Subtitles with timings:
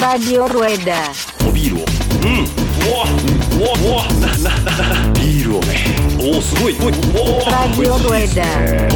[0.00, 1.12] Radio Rueda.
[1.46, 6.92] おビービールをねおおすごいおおおお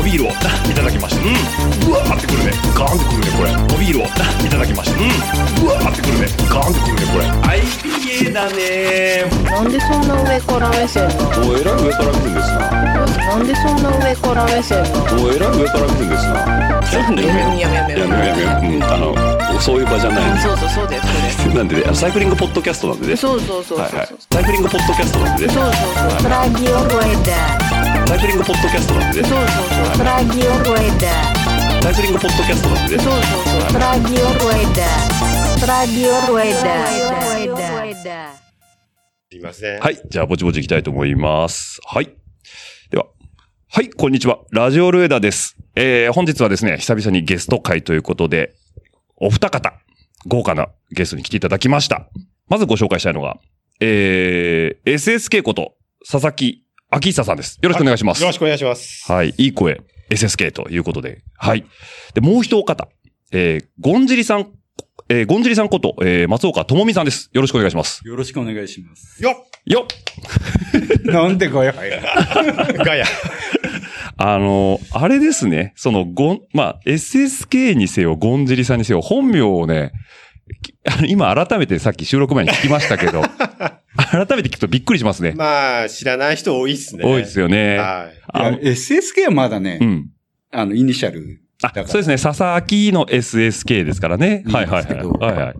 [0.04, 1.22] ビールをいただきました。
[1.22, 1.90] うん。
[1.90, 2.52] うわってくるね。
[2.74, 3.30] ガーンってくるね。
[3.36, 3.50] これ。
[3.74, 4.06] おビールを。
[4.06, 4.98] いただきました。
[5.00, 5.66] うん。
[5.66, 7.24] うわーってくるねガーンってくるねこれ
[7.58, 9.70] IPA だねなん。
[9.72, 10.06] でそん。
[10.06, 12.34] な上から目線なのおえらい上から来るん。
[12.34, 13.46] ですななん。
[13.46, 13.82] でそん。
[13.82, 16.08] な上から目線なのおえらい上から来るん。
[16.08, 17.16] ですななん。
[17.16, 25.80] でやめよやめよやめよやめようやめよううそういう場じゃないそうそうそうですそうですなんでねサイクリングポッドキャストなんでねそうそうそうそうはいはいサイクリングポッドキャストなんでねそうそうそ
[26.28, 28.06] う Rueda.
[28.06, 31.12] サイクリングポッドキャストなんでねそうそうそう Rueda.
[31.82, 35.22] サイクリングポッドキャストなんでねそうそうそう Rueda.
[35.62, 38.32] Rueda.
[39.30, 39.80] すいません。
[39.80, 40.00] はい。
[40.10, 41.80] じゃあ、ぼちぼち行きたいと思います。
[41.86, 42.10] はい。
[42.90, 43.06] では。
[43.70, 44.40] はい、こんにちは。
[44.50, 45.56] ラジオルエダです。
[45.74, 48.52] えー、本日はですね、久々にゲスト会ということで、
[49.24, 49.72] お二方、
[50.26, 52.08] 豪華なゲストに来ていただきました。
[52.48, 53.38] まずご紹介したいのが、
[53.78, 57.56] えー、SSK こと、佐々木明久さんです。
[57.62, 58.20] よろしくお願いします。
[58.20, 59.12] よろしくお願いします。
[59.12, 59.32] はい。
[59.38, 61.22] いい声、SSK ということで。
[61.38, 61.64] はい。
[62.14, 62.88] で、もう一お方、
[63.30, 64.50] えー、ゴンジリさん、
[65.08, 67.30] えー、ゴンジリさんこと、えー、松岡智美さんです。
[67.32, 68.00] よろしくお願いします。
[68.04, 69.22] よろしくお願いします。
[69.22, 69.34] よっ
[69.66, 72.02] よっなんでガヤガヤ
[72.84, 73.06] ガヤ。
[74.24, 75.72] あの、あれですね。
[75.74, 79.90] その、ゴン、まあ、SSK にせよ、ゴンジリさんにせよ、本名をね、
[81.08, 83.22] 今改めてさっき収録前に聞きましたけど、
[83.96, 85.32] 改めて聞くとびっくりしますね。
[85.36, 87.04] まあ、知らない人多いっすね。
[87.04, 87.78] 多いですよね。
[87.78, 88.08] は
[88.62, 88.66] い。
[88.66, 90.08] SSK はまだね、うん。
[90.52, 91.88] あの、イニシャルだかあ、ら。
[91.88, 92.16] そうですね。
[92.16, 94.44] 佐々木の SSK ですからね。
[94.46, 94.94] はいはいはい。
[94.94, 95.54] はいはい。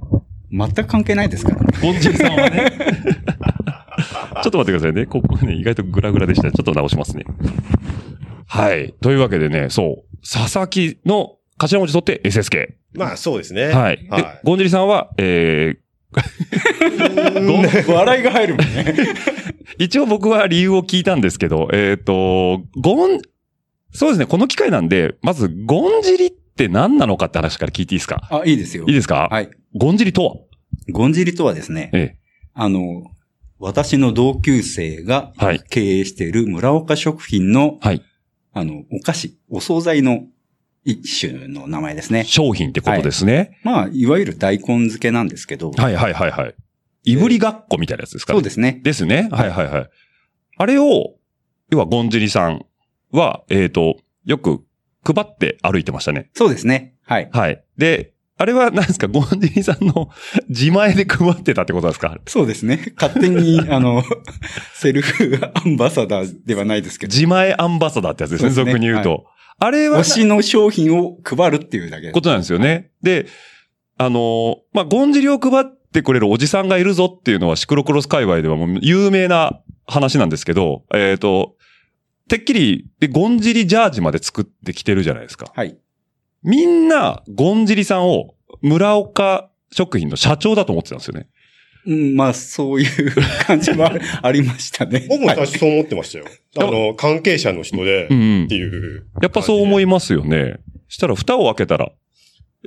[0.52, 1.66] 全く関係ないですからね。
[1.82, 2.70] ゴンジリさんはね。
[4.42, 5.06] ちょっと待ってくださいね。
[5.06, 6.50] ここね、意外とグラグラでした。
[6.50, 7.24] ちょっと直しますね。
[8.54, 8.94] はい。
[9.00, 10.16] というわけでね、そう。
[10.30, 12.74] 佐々木の頭文字取って SSK。
[12.94, 13.68] まあ、そうですね。
[13.68, 14.02] はい。
[14.04, 15.82] では、ゴンジリさんは、えー、
[17.92, 18.94] 笑いが入るもんね。
[19.78, 23.20] 一応僕は理由を聞いたんですけど、えっ、と、ゴン、
[23.92, 28.28] そうですね、この機会なんで、まず、ゴンジリって何なのかって話から聞いていいですか？
[28.30, 28.84] あ、いいですよ。
[28.86, 29.28] いいですか？
[29.30, 29.48] はい。
[29.74, 30.34] ゴンジリとは？
[30.92, 32.16] ゴンジリとはですね、ええ。
[32.52, 33.04] あの、
[33.58, 38.02] 私の同級生がはい経営している村岡食品の、はい。
[38.52, 40.26] あの、お菓子、お惣菜の
[40.84, 42.24] 一種の名前ですね。
[42.24, 43.58] 商品ってことですね。
[43.62, 46.54] まあ、いわゆる大根漬けなんですけど、はい、はい、はいはい。
[47.04, 48.80] いぶりがっこみたいなやつですかそうですね。
[48.82, 49.28] ですね。
[49.32, 49.90] はいはいはい。
[50.58, 51.14] あれを、
[51.70, 52.66] 要はゴンジリさん
[53.10, 54.64] は、えっ、と、よく
[55.04, 56.30] 配って歩いてましたね。
[56.34, 56.94] そうですね。
[57.02, 57.28] はい。
[57.32, 57.64] はい。
[57.76, 59.08] で、あれは何ですか？
[59.08, 60.08] ゴンジリさんの
[60.48, 62.18] 自前で配ってたってことですか？
[62.26, 62.92] そうですね。
[63.00, 64.02] 勝手に、 あの、
[64.74, 69.26] セルフアンバサダーではないですけど、自前アンバサダーってやつですね、すね俗に言うと。
[69.58, 72.90] あれは推しの商品を配るっていうだけことなんですよね。
[73.02, 73.26] で、
[73.98, 81.54] あのーまあ、ゴンジリを配ってくれるおじさんがいるぞっていうのはシクロクロス界隈ではもう有名な話なんですけど、えっ、と、
[82.28, 85.52] てっきり、で、ゴンジリジャージまで作ってきてるじゃないですか。
[85.54, 85.76] はい。
[86.42, 91.28] みんな、ゴンジリさんを村岡食品の社長だと思ってたんですよね。
[91.84, 93.12] うん、まあ、そういう
[93.44, 93.92] 感じは
[94.22, 95.06] ありましたね。
[95.10, 96.26] 僕も最初そう思ってましたよ。
[96.58, 99.06] あの、関係者の人で、うんうんっていう。
[99.20, 100.56] やっぱそう思いいますよね。
[100.88, 101.90] したら蓋を開けたら、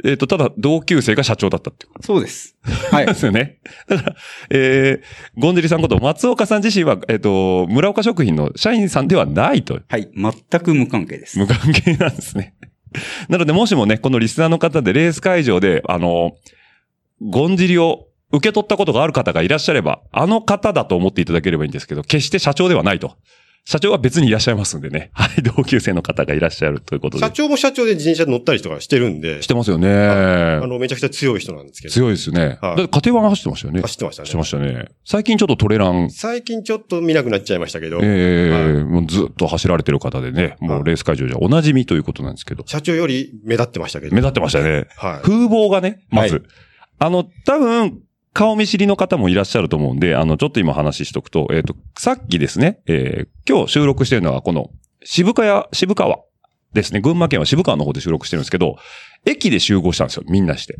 [0.03, 2.57] えっ、と、ただ同級生が社長だったっていうことそうです。
[2.92, 3.13] はいで。
[3.13, 3.59] すよね。
[3.88, 4.16] だから、
[4.50, 9.80] えー、ゴンジリさんこと松岡さん自身は、えっ、と、村岡食品の社員さんではないと。
[9.88, 10.09] はい。
[10.13, 11.40] 全く無関係です。
[11.40, 12.56] 無関係なんですね。
[13.29, 16.33] なので、もしもね、このリスナーの方でレース会場で、あの、
[17.22, 23.16] ゴンジリを受け取ったことがある方がいらっしゃれば、あの方だと思っていただければいいんですけど、決して社長ではないと。
[23.68, 25.09] 社長は別にいらっしゃいますんでね。
[25.18, 27.26] はい、同級生の方がいらっしゃるということで。
[27.26, 29.90] 社長も社長で自転車乗ったりとかしてるんでし、てますよね。
[29.90, 31.94] あの、めちゃくちゃ強い人なんですけど。
[31.94, 32.59] 強いですよね。
[32.62, 33.81] はいだって家庭版走ってましたよね。
[33.81, 34.86] 走ってましたねしてましたね。
[35.04, 44.16] 最近ちょっとトレラン、最近ちょっと見なくなっちゃいましたけど、ええはいもうずっと走られてる方でね、もはいうレース会場じゃお馴染みということなんですけど、社長より目立ってましたけど。
[44.16, 44.86] 目立ってましたね。
[44.95, 45.19] はい。
[45.24, 46.36] 風貌がね、まず。
[46.36, 46.44] はい
[46.98, 48.00] あの、多分、
[48.36, 54.72] 顔見知りの方もいらっしゃると思うんで、あの、ちょっと今話しとくと、えっ、と、さっきですね、えー今日収録してるのはこの、
[55.06, 56.18] 渋川、渋川
[56.74, 57.00] ですね。
[57.00, 58.76] 群馬県は渋川の方で収録してるんですけど、
[59.26, 60.76] 駅で集合したんですよ、みんなして。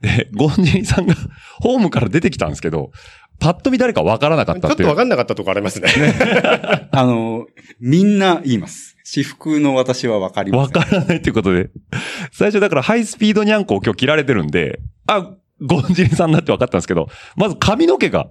[0.00, 1.14] で、ゴンジリさんが
[1.62, 2.90] ホームから出てきたんですけど、
[3.38, 4.72] パッと見誰かわからなかったっいう。
[4.72, 5.88] ちょってとわかんなかったとこありますね。
[6.90, 7.46] あの、
[7.78, 8.96] みんな言います。
[9.04, 10.82] 私服の私はわかりまわせん。
[10.82, 11.70] からないっていうことで。
[12.32, 18.28] 最初だからハイスピードニャンコを今日切られてるんで、あ、ゴンジリさんだって分かったんですけど、まず髪の毛が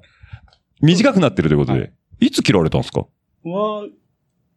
[0.82, 1.86] 短くなってるということで、、は
[2.22, 3.06] いつ切られたんですか？
[3.44, 3.88] は、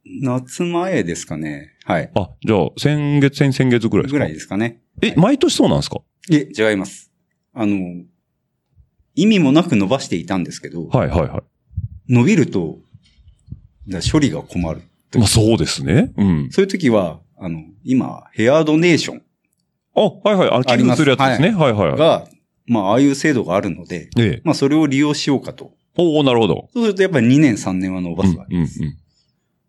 [0.04, 1.70] 夏前ですかね。
[1.84, 2.10] はい。
[2.14, 4.12] あ、じゃあ、先月、先々月ぐらいですか？
[4.12, 4.80] ぐらいですかね。
[5.00, 6.00] え、毎年そうなんですか？
[6.28, 7.12] いえ、違います。
[7.54, 7.76] あの、
[9.14, 12.12] 意味もなく伸ばしていたんですけど、はいはいはい。
[12.12, 12.78] 伸びると、
[13.88, 14.82] だ処理が困る。
[15.14, 16.12] まあそうですね。
[16.16, 16.48] うん。
[16.50, 19.22] そういう時は、あの、今、ヘアドネーション
[19.94, 20.50] あ、はいはい。
[20.50, 21.50] あの、り付するやつですね。
[21.50, 21.98] はいはいはい。
[21.98, 22.26] が、
[22.66, 24.42] まあ、ああいう制度があるので、ええ。
[24.44, 25.72] まあ、それを利用しようかと。
[25.96, 26.68] おおなるほど。
[26.72, 28.80] そうすると、やっぱり2年3年は伸ばうんすわけです。
[28.80, 28.96] うんうん。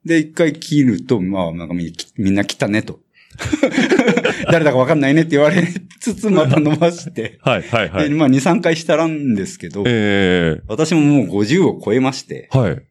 [0.06, 3.00] で、一回切ると、まあ、なんかみみんな切ったねと。
[4.52, 5.68] 誰だかわかんないねって言われ
[6.00, 7.40] つつ、 また伸ばして。
[7.42, 8.10] はいはいはで、い。
[8.12, 12.84] まあ、2、3回したらんですけど、え私ももう50を超えまして、えはい。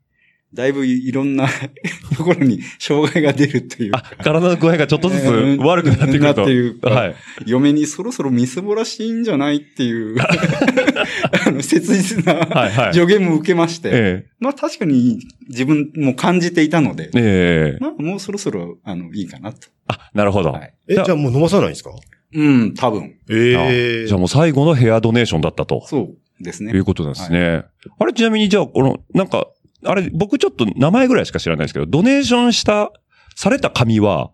[0.54, 1.48] だいぶいろんな
[2.16, 5.24] ところに 障害が出るというあか、、体の具合がちょっとずつ
[5.60, 6.24] 悪くなってくると。
[6.24, 7.14] なっていうかはい。
[7.46, 10.16] 嫁にそろそろみすぼらしいんじゃないっていう、
[11.46, 19.68] あの切実はいはない助言も受けまして、えまあ確かに自分も感じていたのでえ、ええまあもうそろそろ、あの、いいかなと。
[19.88, 20.52] あ、なるほど。
[20.52, 21.90] はいえ、じゃあもう飲まさないんですか？
[22.34, 23.14] うん、多分。
[23.30, 25.84] ええじゃあもう最後のヘアドネーションだったと。
[25.86, 26.84] そうですねいう。
[26.84, 27.62] ことなんですね。
[27.98, 29.48] あれちなみにじゃあ、この、なんか、
[29.84, 32.92] あれ、僕ちょっと名前ぐらいしか知らないですけど、ドネーションした、
[33.34, 34.30] された紙は、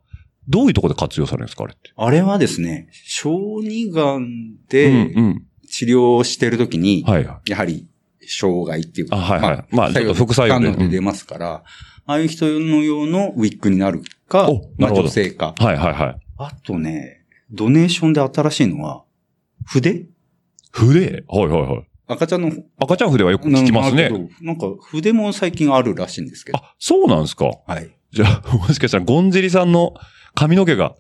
[0.49, 1.93] どういうところで活用されるんですかあれって？
[1.95, 5.45] あれはですね、小児がんうんでうん。
[5.71, 7.05] 治療をしてるときに。
[7.47, 7.87] やはり、
[8.31, 11.65] 障害っていうか、あはいはいまあ作用ちょっと副作用で出ますから、
[12.07, 15.55] ああいう人の用のウィッグになるかお、まあ女性か。
[15.59, 16.21] はいはいはい。
[16.37, 19.05] あとね、ドネーションで新しいのは、
[19.65, 20.07] 筆？
[20.73, 21.25] 筆？
[21.27, 21.88] はいはいはい。
[22.09, 24.09] 赤ちゃんの、赤ちゃん筆はよく聞きますね。
[24.09, 26.59] なんかなんか筆も最近あるらしいんですけど。
[26.59, 27.51] あ、そうなんですか？
[27.67, 27.91] はい。
[28.11, 29.93] じゃあ、もしかしたらゴンジリさんの
[30.35, 30.95] 髪の毛が、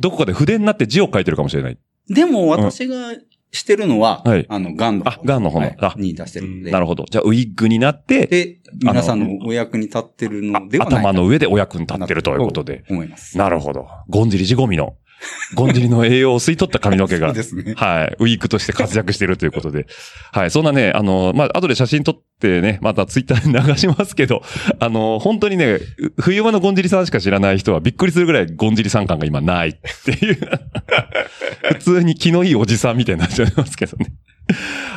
[0.00, 1.78] どこかで筆になって字を書いてるかもしれない。
[2.08, 3.14] でも私が
[3.52, 5.08] してるのは、はいあの、ガンの。
[5.08, 6.70] あガンの方のはいあに出してるので。
[6.72, 7.04] なるほど。
[7.08, 12.84] じゃあ、ウィッグになって、で、皆さんのお役に立ってるのではないか頭の上でお役に立ってるということで。
[12.88, 13.36] 思います。
[13.36, 13.86] なるほど。
[14.08, 14.96] ゴンジリ地ゴミの、
[15.54, 17.74] ゴンジリの栄養を吸い取った髪の毛そが、 ね。
[17.76, 19.86] はい、ウィークとして活躍しているということで。
[20.32, 24.42] はい、そんなね、あの、まあ、後で写真撮ってね、またツイッターに流しますけど、
[24.78, 25.78] あの、本当にね、
[26.18, 29.72] 冬場のゴンジリさんしか知らない人はびっくりするぐらいゴンジリさん感が今ないっ
[30.04, 30.38] ていう。
[31.68, 34.12] 普通に気のいいおじさんみたいになっちゃいますけどね。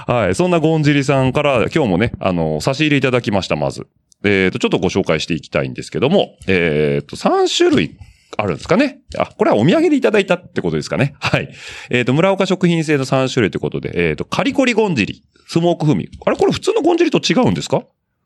[0.07, 0.35] はい。
[0.35, 3.87] そんなゴンジリさんから今日もね、あの、差し入れいただきました、まず。
[4.23, 7.97] えっ、と、ちょっとご紹介していきたいんですけども、えっ、と、3種類
[8.37, 9.01] あるんですかね。
[9.17, 11.15] あ、これはお土産でいただいたってことですかね。
[11.19, 11.49] はい。
[11.89, 16.09] えっ、と、村岡食品製の3種類ということで、えっ、と、カリコリゴンジリ、スモーク風味。
[16.25, 17.83] あれこれ普通のゴンジリと違うんですか？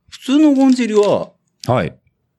[0.09, 1.31] 普通のゴンジリは、
[1.67, 1.95] はい。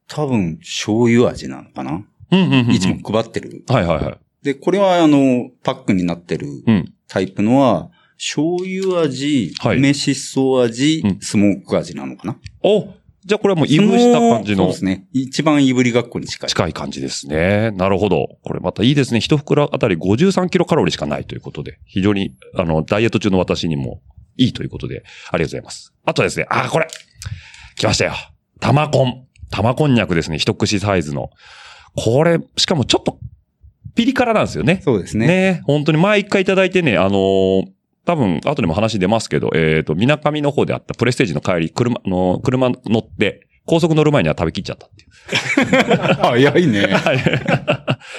[0.08, 2.70] 多分、醤油味なのかな、うんうんうんうん。
[2.72, 3.64] いつも配ってる。
[3.68, 4.18] はいはいはい。
[4.42, 6.92] で、これはあの、パックになってるうん。
[7.08, 12.36] タイプのは、醤油味、はい梅しそ味、うんスモーク味なのかな？
[12.62, 12.88] お
[13.24, 15.06] じゃあこれはもういぶした感じのそうですね。
[15.12, 16.48] 一番いぶりがっこに近い。
[16.48, 17.70] 近い感じですね。
[17.70, 18.26] なるほど。
[18.42, 19.20] これまたいいですね。
[19.20, 24.00] 一袋あたり53キロカロリーしかないということで、非常に、あの、ダイエット中の私にも
[24.36, 25.94] いいということで、ありがとうございます。
[26.04, 26.88] あとですね、あ、これ
[27.76, 28.14] 来ましたよ。
[28.58, 29.26] 玉こん。
[29.50, 30.38] 玉こんにゃくですね。
[30.38, 31.30] 一口サイズの。
[31.94, 33.18] これ、しかもちょっと、
[33.94, 34.80] ピリ辛なんですよね。
[34.82, 35.26] そうですね。
[35.26, 37.71] ね本当に前一回いただいてね、あのー
[38.04, 45.10] 多分、後でも話出ますけど、えっ、と、みなかみの方であったプレステージの帰り、車、の、車乗って、高速乗る前には食べきっちゃったっていう。
[46.20, 46.86] 早いね。
[46.88, 47.18] はい。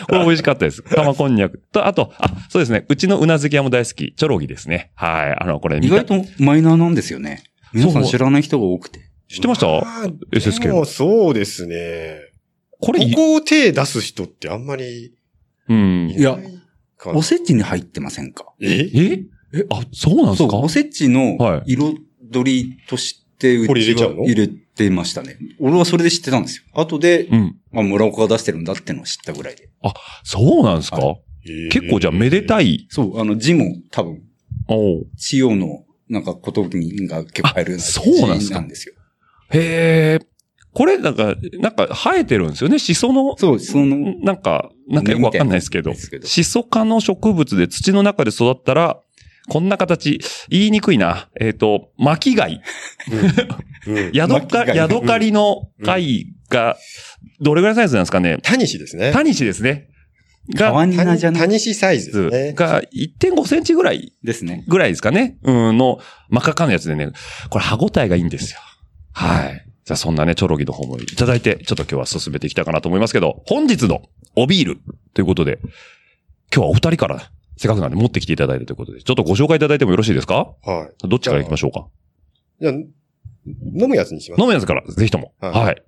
[0.08, 0.82] これ美味しかったです。
[0.84, 1.62] 玉こんにゃく。
[1.72, 2.86] と、あと、あ、そうですね。
[2.88, 4.14] うちのうなずき屋も大好き。
[4.16, 4.92] チョロギですね。
[4.96, 5.36] はい。
[5.38, 7.44] あの、これ、意外とマイナーなんですよね。
[7.74, 9.02] 皆さん知らない人が多くて。
[9.28, 9.68] 知ってました、
[10.32, 12.20] SSK でもそうですね。
[12.80, 15.14] ここれ、いこを手出す人ってあんまり
[15.68, 16.10] うん。
[16.10, 16.38] いない
[16.98, 18.54] かなおせちに入ってませんか？
[18.62, 18.90] え？
[18.94, 19.24] え？
[19.54, 25.38] え、あ、そうなんですそう、かおせちのはい彩りとして、うこれ入れちは入れてましたね。
[25.60, 26.64] 俺はそれで知ってたんですよ。
[26.74, 27.56] 後で、うん。
[27.72, 29.70] まあ、村岡が出してるんだってのを知ったぐらいで。
[30.24, 31.18] そうなんですか、は
[31.72, 32.76] 結構じゃあめでたい。
[32.76, 32.88] い。
[32.90, 34.22] そう、あの字も多分、
[34.68, 38.96] おう千代の、なんか、ことにが結構入るようなあそうなんですよ。
[39.52, 40.26] へえ。
[40.74, 42.80] これ、なんか、なんか生えてるんですよね？
[42.80, 49.00] シソの、そう、その、なんか、なんかよくわかんないですけどですけ、どシソ科の植物で土の中で育ったら、
[49.50, 50.20] こんな形、
[50.50, 51.30] 言いにくいな。
[51.40, 52.62] えっ、と、巻貝。
[53.86, 54.12] うん。
[54.14, 56.78] ヤドカ、巻貝ヤドカリの貝が、
[57.42, 58.38] どれぐらいのサイズなんですかね。
[58.42, 59.12] タニシですね。
[59.12, 59.90] タニシですね。
[60.54, 62.54] が、川ニナじゃないタニシサイズですね。
[62.54, 64.64] が1.5センチぐらい、ですね。
[64.68, 65.38] ぐらいですかね。
[65.44, 67.12] うん、の、真っ赤っかのやつでね、
[67.50, 68.60] これ歯応えがいいんですよ。
[69.14, 69.66] はい。
[69.86, 74.02] じゃあそんなね、チョロギの方もいただいて、ちょっと今日は進めていきたいかなと思いますけど、本日の
[74.36, 74.80] おビール
[75.14, 75.60] ということで、
[76.54, 80.54] 今日はお二人から、せっかくなんで持ってきていただいるということで、ちょっとご紹介いただいてもよろしいですか？
[80.64, 81.08] はい。
[81.08, 81.88] どっちから行きましょうか？
[82.62, 84.42] じゃあ、飲むやつにします。
[84.42, 85.34] 飲むやつから、ぜひとも。
[85.40, 85.52] は。
[85.52, 85.82] はい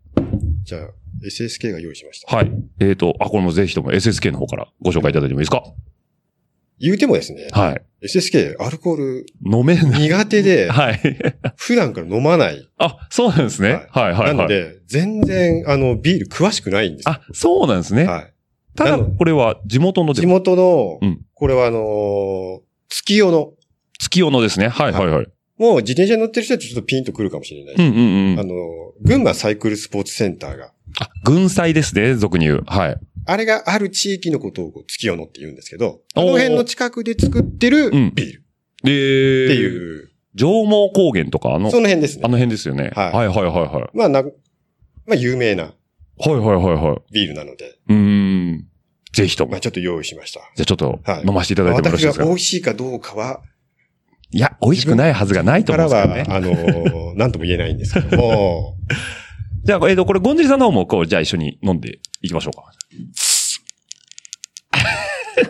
[0.63, 0.81] じゃあ、
[1.23, 2.35] SSK が用意しました。
[2.35, 2.51] はい。
[2.79, 5.63] えっ、と、あ、これもぜひとも SSK の方からご紹介いただいてもいいですか？
[6.79, 7.81] 言うてもですね、はい。
[8.05, 10.01] SSK、アルコール飲めない。
[10.01, 10.99] 苦手で、 はい。
[11.55, 12.67] 普段から飲まない。
[12.77, 13.85] あ、そうなんですね。
[13.91, 14.35] はい、はい、はい。
[14.35, 17.11] なので、全然、あの、ビール詳しくないんですよ。
[17.13, 18.03] あ、そうなんですね。
[18.05, 18.33] はい。
[18.75, 23.51] ただ、これは地元ので地元の、うんこれはあのー月夜の、
[23.99, 24.69] 月夜のですね。
[24.69, 25.27] はい、はい、はい。
[25.57, 27.75] もう自転車に乗ってる人はちょっとピンとくるかもしれない。
[27.75, 28.39] うん、うん、うん。
[28.39, 28.53] あの、
[29.01, 32.63] 群馬サイクルスポーツセンターが、あ、軍祭ですね、俗に言う。
[32.65, 32.97] はい。
[33.25, 38.91] あれがある地域のことをこう月夜のって言うんですけど、おーあの辺の近くで作ってるビうんールで、って
[39.55, 42.21] いう、上毛高原とか、あの、その辺ですね。
[42.23, 42.91] あの辺ですよね。
[42.95, 43.97] はいはい、はい、はい、はい。
[43.97, 44.29] まあな、ま
[45.11, 45.73] あ有名な
[46.17, 47.13] はい、はい、はい、はい。
[47.13, 48.24] ビールなので、うーん。
[49.15, 49.51] ぜひとも。
[49.51, 50.41] まあちょっと用意しました。
[50.55, 53.41] じゃあちょっとはい飲ませていただいてもよろしいですか、私が美味しいかどうかは、
[54.31, 56.51] いや、美味しくないはずがないと思からうんですけどね。
[56.51, 58.75] は、あのー、なんとも言えないんですけども、
[59.63, 62.71] じゃあ、えっ、と、これ、ゴンジリさんの方も、こう、じゃあ一緒に飲んでいきましょうか。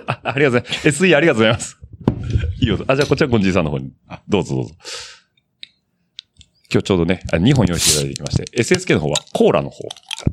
[0.07, 1.03] あ ありがとうございます。
[1.03, 1.77] SE ありがとうございます。
[2.61, 2.79] いいよ。
[2.87, 3.91] あ、じゃあこっちはゴンジリさんの方に。
[4.07, 4.71] あどうぞどうぞ。
[6.71, 9.83] 今日ちょうどね、あ2本用意していただいてきまして、SSK の方はコーラの方。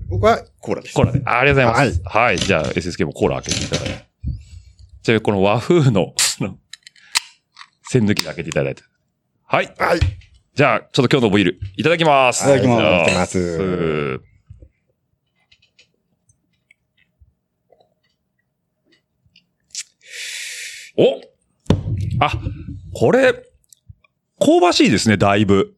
[0.09, 0.95] 僕はコーラです。
[0.95, 1.23] コーラで。
[1.25, 2.03] あありがとうございます。
[2.05, 2.39] はい。
[2.39, 4.05] じゃあ SSK もコーラ開けていただいて。
[5.03, 6.59] じゃあこの和風の、その、
[7.85, 8.83] 栓抜きで開けていただいて。
[9.47, 9.75] はい。
[9.79, 10.01] はい。
[10.55, 12.43] じゃあ、ちょっと今日のビール、いただきます。
[12.43, 14.21] いただきますいただきます
[20.99, 21.21] お
[22.21, 22.33] あ、
[22.93, 23.33] これ、
[24.39, 25.75] 香ばしいですね、だいぶ。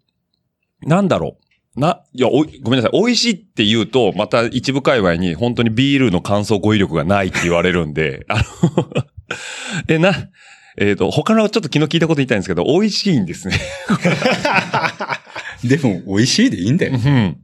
[0.83, 1.44] なんだろう。
[1.77, 2.99] な、いや、おいごめんなさい。
[2.99, 8.45] 美味しいって言うと、また一部界隈に本当にビールの感想語彙力がないって言われるんで、 あの、
[9.89, 10.31] え、な、
[10.77, 13.59] えっ、と、他のちょっと昨日聞いたこと言いたいんですけど、美味しいんですね。
[15.65, 16.93] でも、美味しいでいいんだよ。
[16.95, 17.37] うん。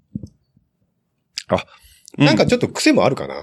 [1.48, 1.64] あ、
[2.18, 3.34] うなんかちょっと癖もあるかな。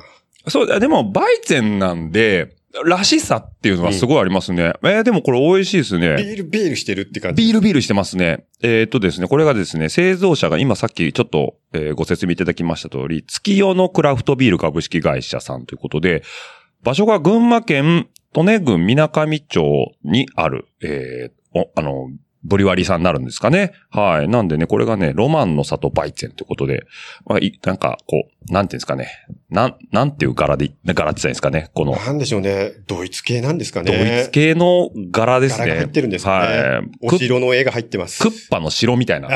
[0.48, 4.74] そう、あでも、バイゼンなんで、らしさっていうのはすごいありますね。
[4.84, 6.08] えーでもこれ美味しいですビね。
[6.16, 7.44] ール、ビールしてるって感じ。
[7.44, 8.46] ビールビールしてますね。
[8.62, 16.24] えーっとですね、これがですね、製造者が今さっきちょっと、えーご説明いただきました通り、月夜のクラフトビール株式会社さんということで、
[16.84, 22.10] 場所が群馬県利根郡水上町にある、えーおあの、
[22.48, 23.74] ブリワリさんになるんですかね。
[23.92, 24.30] はい。
[24.30, 26.86] なんでね、これがね、ロマンの里バイツェンということで、
[27.26, 29.10] まあ、いなんか、こう、なんていうんですかね。
[29.50, 31.70] なん、なんていう柄で、柄って言ったんですかね。
[31.74, 32.72] この、なんでしょうね。
[32.88, 33.92] ドイツ系なんですかね。
[33.92, 35.68] ドイツ系の柄ですね。
[35.68, 36.84] 柄が入ってるんですかねはい。
[37.02, 38.22] お城の絵が入ってます。
[38.24, 39.28] クッパの城みたいな。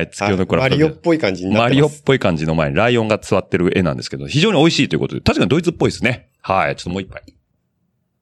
[0.00, 0.08] い。
[0.08, 1.70] 月夜のクラマリオっぽい感じになってます。
[1.70, 6.28] マリオっぽい感じの前にライオンが座ってる絵なんですけど、非常に美味しいということで、確かにドイツっぽいですね。
[6.42, 6.76] はい。
[6.76, 7.24] ちょっともう一杯。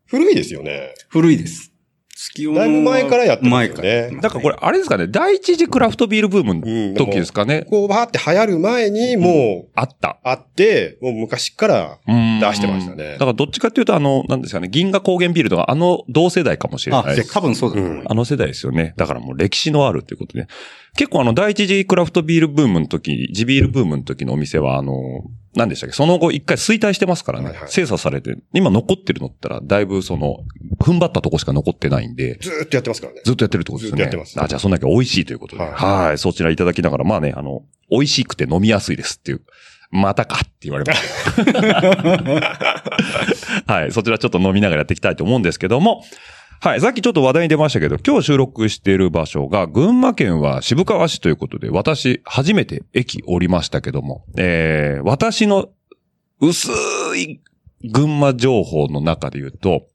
[0.06, 0.94] 古いですよね。
[1.08, 1.73] 古いです。
[2.16, 7.66] 月夜のだいぶ前からやってますよねだからこれ、あれですかね、第一次クラフトビールブームの時ですかね。
[7.68, 10.18] こう、バーって流行る前にもう、あった。
[10.22, 17.32] あって、もう昔から、うん出してましたねだからどっちかっていうと、あの、なんですかね、銀河高原ビールとか、あの同世代かもしれないあ、です。
[17.32, 18.06] 多分そうだと思います。
[18.10, 18.94] あの世代ですよね。
[18.96, 20.46] だからもう歴史のあるということで。
[20.96, 24.92] 結構あの、第一次クラフトビールブームの時、地ビールブームの時のお店は、あの、
[25.56, 25.94] 何でしたっけ？
[25.94, 27.46] その後一回衰退してますからね。
[27.46, 30.38] はいはい精査されて、今残ってるのって言ったら、だいぶその、
[30.80, 33.22] 踏ん張ったとこしか残ってないんで、ずーっとやってますからね。
[33.24, 34.02] ずっとやってるってことですよね。
[34.04, 35.62] ずっとやってますあ、じゃあそんだけ美味しいということで。
[35.62, 35.72] は。
[35.74, 39.42] はいいそちらいただきながら、まあね、あの、美味しくて飲みやすいですっていう。
[39.90, 41.00] またかって言われまし
[41.54, 41.54] た。
[43.72, 43.92] はい。
[43.92, 46.02] そちらちょっと飲みながらやっていきたいと思うんですけども、
[46.60, 46.80] はい。
[46.80, 55.68] さっきちょっと話題に出ましたけど、今日収録している場所が、群馬県は渋川市ということで、私、初めて駅降りましたけども、えー、私の
[56.40, 56.70] 薄
[57.16, 57.40] い
[57.82, 59.86] 群馬情報の中で言うと、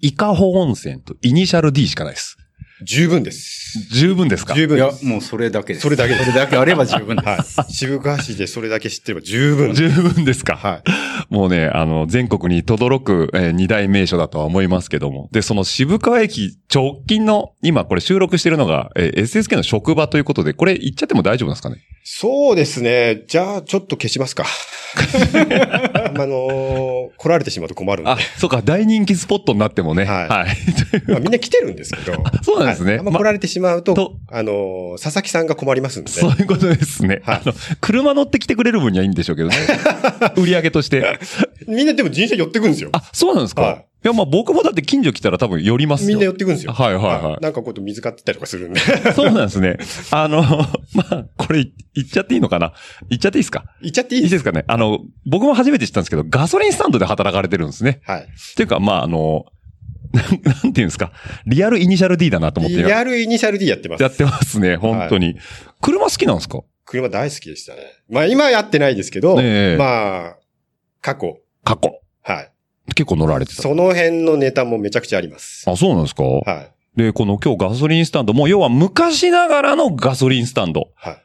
[0.00, 2.38] 伊香保温泉とイニシャル D しかないです。
[2.82, 3.78] 十分です。
[3.90, 4.54] 十分ですか？
[4.54, 5.82] 十いや分です。、もうそれだけです。
[5.82, 7.28] それだけですそれだけあれば十分です。
[7.60, 7.72] はい。
[7.72, 9.82] 渋川市でそれだけ知ってれば十分です。
[9.88, 10.56] 十分ですか？
[10.56, 10.82] は
[11.30, 11.34] い。
[11.34, 15.28] もうね、あの、全国に轟く、えー二大名所だとは思いますけども。
[15.32, 21.78] で、その渋川駅直近の、今これ収録してるのが、えー SSK の職場ということで、これ言っちゃっても大丈夫なんですかね？
[22.04, 23.22] そうですね。
[23.26, 24.44] じゃあ、ちょっと消しますか。
[24.96, 24.98] あ
[26.26, 28.10] のー来られてしまうと困るんで。
[28.10, 30.04] あ、そうか、大人気スポットになってもね。
[30.04, 30.56] はいはい。
[31.08, 32.22] まあ、みんな来てるんですけど。
[32.42, 36.10] そうなんですねまはいあんま来られてしまうと、とあのー佐々木さんが困りますんで。
[36.10, 37.20] そういうことですね。
[37.24, 39.56] はいあの、車乗ってきてくれる分にはいいんでしょうけどね。
[40.36, 41.18] 売り上げとして。
[41.68, 42.90] みんなでも人生寄ってくんですよ。
[42.92, 46.08] あ、そうなんですか、はいい、や、まあ僕もだって近所来たら多分寄りますよ。
[46.08, 46.72] みんな寄ってくんですよ。
[46.72, 48.80] はいはいはいなんかこうやって水買ってたりとかするんで。
[49.12, 49.76] そうなんですね。
[50.10, 50.42] あの、
[50.94, 52.72] まあ、これ言っちゃっていいのかな？
[53.08, 53.64] 言っちゃっていいですか？
[53.82, 54.64] 行っちゃっていいでいいですすかね？
[54.68, 58.00] あの、僕も初めて知ったんですけど、ガソリンスタンドで働かれてるんですね。
[58.04, 58.20] はい。
[58.22, 59.46] っていうか、まあ、あの、
[60.42, 61.12] なんていうんですか？
[61.46, 64.02] リアルイニシャル D だなと思ってリアルイニシャル D やってます。
[64.02, 65.36] やってますね、本当に。
[65.80, 66.60] 車好きなんですか？
[66.84, 67.80] 車大好きでしたね。
[68.08, 70.36] まあ今はやってないですけど、ええまあ、
[71.00, 71.38] 過去。
[71.64, 72.00] 過去。
[72.22, 72.52] はい。
[72.94, 73.62] 結構乗られてた。
[73.62, 75.68] その辺のネタもめちゃくちゃあります。
[75.68, 76.22] あ、そうなんですか？
[76.22, 76.72] はい。
[76.96, 80.88] で、この今日ガソリンスタンド、もう要は昔ながらのガソリンスタンド。
[80.94, 81.16] はい。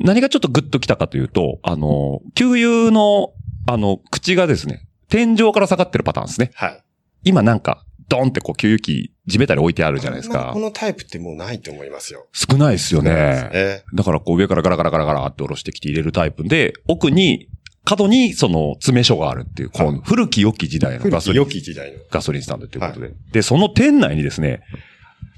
[0.00, 3.32] 何がちょっとグッときたかというと、あの、給油の、
[3.66, 6.50] あの、口がですね、天井から下がってるパターンですね。
[6.54, 6.84] はい。
[7.24, 10.60] 今なんか、ドンってこう給油機地べたり置いてあるじゃないですかまあこ。
[10.60, 12.26] のタイプってもうないと思いますよ。
[12.32, 13.10] 少ないですよね。
[13.12, 13.82] ね。
[13.94, 17.48] だからこう上からガラガラガラガラって下ろしてきて入れるタイプで、奥に、
[17.84, 21.98] 角にその詰め所があるっていう、こ古き良き時代の古きガソリン良き時代の。
[22.10, 23.12] ガソリンスタンドということで。
[23.32, 24.60] で、その店内にですね、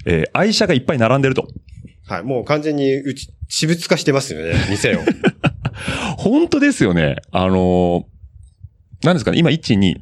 [0.05, 1.47] えー愛車がいっぱい並んでると。
[2.07, 2.23] はい。
[2.23, 4.99] もう完全にうち、私物化してますよね、店を。
[6.17, 7.17] 本当ですよね。
[7.31, 8.03] あのー
[9.01, 9.95] 何ですかね、今、1、2、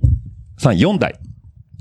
[0.59, 1.19] 3、4台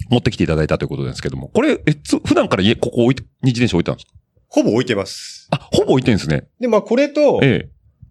[0.09, 4.17] 持ってきていただいたということですけども、これ、え、つ普段から家、ここ置いて、二自転車置いてあるんですか？
[4.49, 5.49] ほぼ置いてます。
[5.51, 6.45] あ、ほぼ置いてるんですね。
[6.61, 7.69] で、まあこれと、え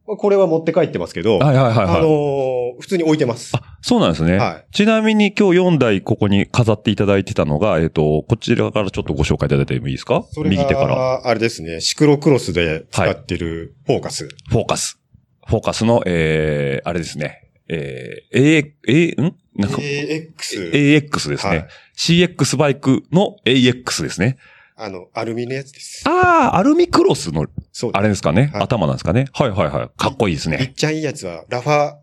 [0.07, 1.39] まあこれは持って帰ってますけど、え。
[1.39, 1.85] はいはいはいはい。
[1.97, 3.55] あのー普通に置いてます。
[3.55, 4.35] あ、そうなんですね。
[4.37, 10.25] はいちなみに今日4台ここに飾っていただいてたのが、えっ、と、こちらからちょっとご紹介いただいてもいいですか？
[10.33, 10.87] それ右手から。
[10.95, 14.27] が、あれですね、シクロクロスで使ってるフォーカス。
[14.49, 14.99] フォーカス。
[15.47, 17.49] フォーカスの、えー、あれですね。
[17.69, 19.35] えー、A、A、ん？
[19.55, 20.71] なんか、AX。
[20.73, 24.37] AX ですね、はい CX バイクの AX ですね。
[24.77, 26.03] あの、アルミのやつです。
[26.07, 29.27] ああ、アルミクロスの、そうあれですかね、はい頭なんですかね？
[29.33, 29.89] はいはいはい。
[29.97, 30.57] かっこいいですいね。
[30.57, 31.95] っちゃんいいやつは、ラファ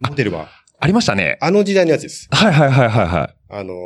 [0.00, 1.38] モデルは、ありましたね。
[1.40, 2.28] あの時代のやつです。
[2.30, 3.36] はいはいはいはいはい。
[3.48, 3.76] あのー、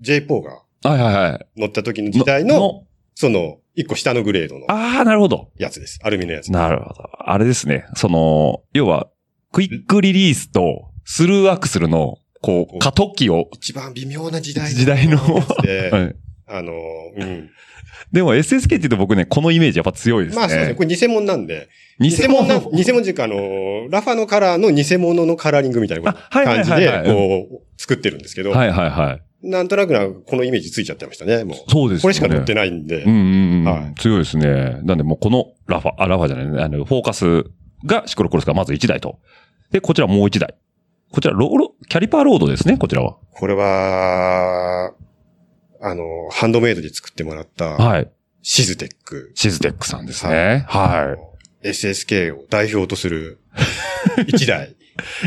[0.00, 0.50] J ポーが
[0.82, 1.46] はいはいはい。
[1.60, 5.50] 乗った時の時代の、その、一個下のグレードのああ、なるほど。
[5.56, 5.98] やつです。
[6.02, 6.50] アルミのやつ。
[6.52, 7.08] なるほど。
[7.18, 7.86] あれですね。
[7.94, 9.08] その、要は、
[9.52, 16.16] クイックリリースとスルーアクスルの、こう、過渡期を、一番微妙な時代時代の はい
[16.52, 17.50] あのー、うん。
[18.12, 20.40] でも SSK って言うと僕ね、このイメージやっぱ強いですね。
[20.40, 20.74] まあそうですね。
[20.74, 21.68] これ偽物なんで。
[22.00, 22.42] 偽物？
[22.48, 29.48] な、偽物っていうか、あのー、ラファのカラーの偽物のカラーリングみたいな感じで、こう、作ってるんですけど、はいはいはい。
[29.48, 31.70] なんとなくな、このイメージついちゃってましたね、もう。
[31.70, 32.02] そうですよね。
[32.02, 33.10] これしか乗ってないんでうん。
[33.10, 33.16] うん
[33.60, 33.64] うん。
[33.64, 34.80] はい強いですね。
[34.82, 36.62] なんでもうこのラファ、あ、ラファじゃないね。
[36.62, 37.44] あの、フォーカス
[37.84, 39.18] がシクロクロスがまず1台と。
[39.70, 40.54] で、こちらもう1台。
[41.10, 43.16] こちら、ローロ、キャリパーロードですね、こちらは。
[43.32, 44.92] これは、
[45.80, 48.10] あの、ハンドメイドで作ってもらった、はい。
[48.42, 49.32] シズテック。
[49.34, 50.64] シズテックさんですね。
[50.68, 51.16] は
[51.62, 53.40] SSK を代表とする
[54.26, 54.76] 一台。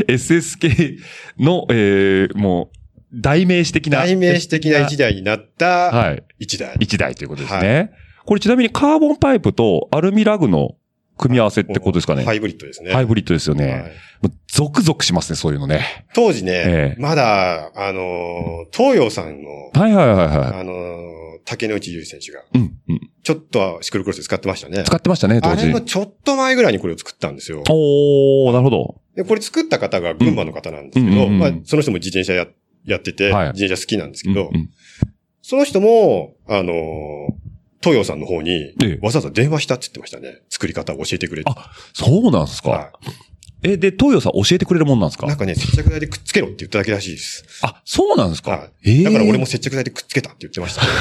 [0.08, 0.12] い。
[0.12, 0.98] SSK
[1.38, 2.76] の、えー、もう、
[3.12, 3.98] 代名詞的な。
[3.98, 6.24] 代名詞的な一台になったはい。
[6.38, 6.74] 一台。
[6.76, 7.92] 1台ということですね。
[8.24, 10.76] これちなみにカーボンパイプとアルミラグの
[11.16, 12.24] 組み合わせってことですかね。
[12.24, 12.92] ハイブリッドですね。
[12.92, 13.72] ハイブリッドですよね。
[13.72, 13.92] はい
[14.46, 16.06] ゾクゾクしますね、そういうのね。
[16.14, 20.74] 当時ね、ええまだ、あのー、東洋さんの、はいはいはいはあのー、
[21.44, 22.44] 竹野内優選手が、い。
[22.54, 23.00] うん、うん。
[23.22, 24.84] ちょっとはシクロクロスで使ってましたね。
[24.84, 25.72] 使ってましたね、当時あれ。
[25.72, 27.64] のちょっと前ぐらいにこれを作ったんですよ。
[27.68, 29.00] おー、なるほど。
[29.16, 32.46] で、これ作った方が群馬の方なんですけど、まあ、その人も自転車や
[32.86, 34.70] やってて、はい自転車好きなんですけど、うんうん
[35.46, 37.26] その人も、あのー、
[37.84, 40.40] 東洋さんの方にええ、わざわざ電話したって言ってましたね。
[40.48, 41.50] 作り方を教えてくれって。
[41.54, 42.70] あそうなんですか？
[42.70, 42.92] は
[43.62, 45.26] え、で、東洋さん教えてくれるもんなんですか？
[45.26, 45.28] い。
[45.28, 47.44] なんかね、接着剤でくっつけろって言っただけらしいです。
[47.62, 48.50] あ、そうなんですか？
[48.50, 48.90] はい。
[48.90, 50.88] ええだから俺も接着剤でくっつけたって言ってました、ね。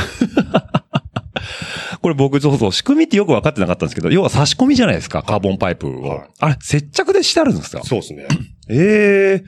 [2.02, 6.02] これ僕、そうそう、仕組みってよく分かってなかったんですけど、要は差し込みじゃないですか、カーボンパイプを。
[6.02, 7.82] はいあれ、接着でしてあるんですか？
[7.84, 8.28] そうですね。
[8.70, 9.44] ええ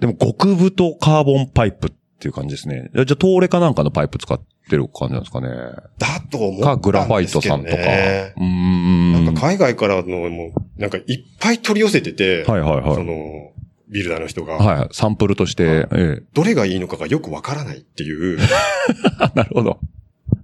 [0.00, 2.90] でも極太カーボンパイプっていう感じですね。
[2.94, 5.48] じゃあ、東レかなんかのパイプ使ってる感じなんですかね。
[5.98, 6.62] だと思ったんですけど、ね。
[6.62, 7.76] か、グラファイトさんとか。
[7.76, 9.12] うーん。
[9.24, 11.04] なんか海外からの、もう、なんかいっ
[11.40, 12.94] ぱい取り寄せてて、はいはいはい。
[12.94, 13.52] その、
[13.88, 14.88] ビルダーの人が、はい。
[14.92, 18.38] サンプルとして、はいえどれがいいのかがよくわからないっていう。
[18.38, 18.42] え。
[19.34, 19.78] なるほど。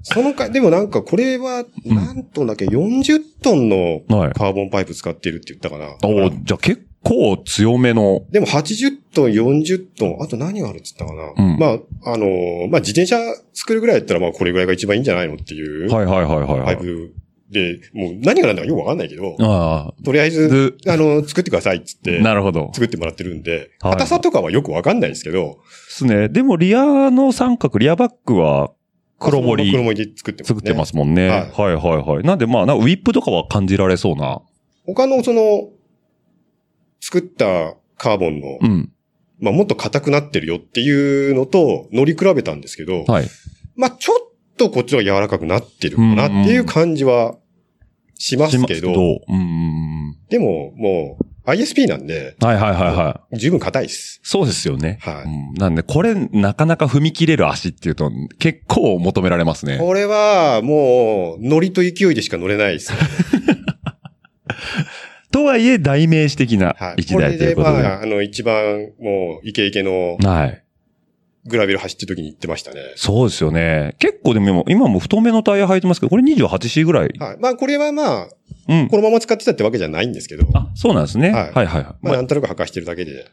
[0.02, 4.32] そのか、でもなんかこれは、うんなんとだっけ40トンのはい。
[4.32, 5.96] カーボンパイプ使ってるって言ったかな。
[6.02, 8.24] おーじゃあ結構強めの。
[8.30, 11.52] でも80トン、40トン、あと何があるって言ったかな。
[11.52, 11.66] うんま
[12.06, 13.16] あ、あのーまあ、自転車
[13.52, 16.76] 作るぐらいだったら、まあ、これぐらいが一番いいんじゃないのっていう、はいはいはいはい、パはい。
[17.50, 20.30] で、もう何が何だかよくわかんないけど、あとりあえあ。
[20.30, 22.70] ず、で、あの、作ってくださいって言って、なるほど。
[22.74, 25.54] 作ってもらってるんで、はい硬さとかはよくわかんないですけど、で
[25.88, 26.28] すね。
[26.28, 28.72] でも、リアの三角、リアバックは、
[29.20, 30.56] 黒森黒森で作ってます、ね。
[30.56, 31.28] 作ってますもんね。
[31.28, 32.24] ははいいはいはい。
[32.24, 34.40] なんで、まあ、ウィップとかは感じられそうな。
[34.86, 35.68] 他のその、
[37.04, 38.90] 作ったカーボンの、うん。
[39.38, 43.28] まあもっと硬くなってるよっていうのと乗り比べたんですけど、はい。
[43.76, 47.36] まあちょっとこっちは柔らかくなってるかなっていう感じは
[48.14, 50.16] しますけど、うん。
[50.30, 53.38] でももう ISP なんで、はいはいはいはい。
[53.38, 54.20] 十分硬いです。
[54.22, 54.98] そうですよね。
[55.02, 59.78] はいうんなんで、これ、なかなか踏み切れる足っていうと、結構求められますね。
[59.78, 62.98] これはもう、ノリと勢いでしか乗れないですよ。
[65.34, 67.02] とはいえ代名詞的なはい。
[67.02, 67.82] 一これで、台ということで。
[67.82, 70.64] まあ、あの、一番、もう、イケイケのはい。
[71.46, 72.80] グラビル走ってる時に行ってましたね。
[72.94, 73.96] そうですよね。
[73.98, 77.10] 結構でも今今も太めのタイヤ履いてますけど、これ 28C ぐらい。
[77.18, 77.36] はい。
[77.38, 78.28] まあ、これはまあ、
[78.68, 78.88] うん。
[78.88, 81.30] このまま使ってたってわけじゃないんですけど、あ、そうなんですね。
[81.32, 81.82] ははいいはいはい。
[81.82, 83.26] まあ、まあなんとなく履かしてるだけで。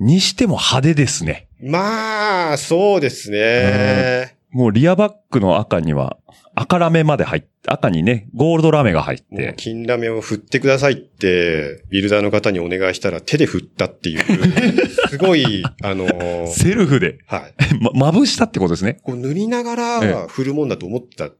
[0.00, 1.46] にしても派手ですね。
[1.60, 4.33] まあ、そうですね。
[4.54, 6.16] もうリアバックの赤には
[6.54, 9.54] 赤ラメまで入って、赤にね、ゴールドラメが入って。
[9.56, 14.20] 金ラメを振ってくださいって、ビルダーの方にお願いしたら手で振ったっていう、
[15.10, 17.54] すごい、あのーセルフで、はい。
[17.80, 18.98] ま、まぶしたってことですね。
[19.02, 21.30] こう塗りながら振るもんだと思った。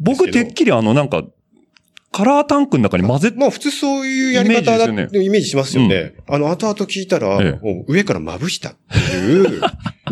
[0.00, 1.22] 僕、てっきりあの、なんか、
[2.14, 6.14] カラータンクの中に混ぜ、まあ普通そういうやり方だイメージですよイメージしますよね。
[6.28, 8.76] あの、後々聞いたら、ええもう上からまぶしたっ
[9.10, 9.60] ていう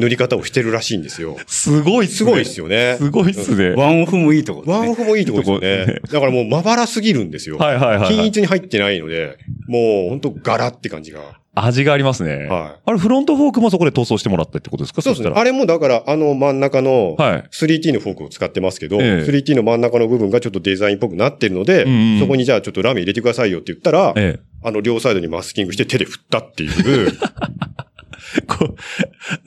[0.01, 1.37] 塗り方をしてるらしいんですよ。
[1.47, 2.17] すごいっすね。
[2.19, 2.97] すごいですよね。
[2.99, 3.71] すごいっすね。
[3.77, 4.79] ワンオフもいいとこですね。
[4.79, 6.01] ワンオフもいいとこですよね。
[6.11, 7.57] だからもうまばらすぎるんですよ。
[7.59, 8.09] はいはいはいはい。
[8.09, 9.39] 均一に入ってないので、
[9.69, 11.21] もう本当柄って感じが。
[11.55, 12.47] 味がありますね。
[12.49, 15.03] はあれ、フロントフォークもそこで塗装してもらったってことですか？
[15.03, 15.33] そうですね。
[15.35, 17.45] あれもだから、あの真ん中のはい。
[17.53, 27.09] 3T のフォークを使ってますけど、ええ 3T の真ん中の部分がちょっとデザインっぽくなってるので、うんうんそこにじゃあちょっとラメ入れてくださいよって言ったら、えあの両サイドにマスキングして手で振ったっていう。
[27.09, 27.13] え。
[28.49, 28.77] こう、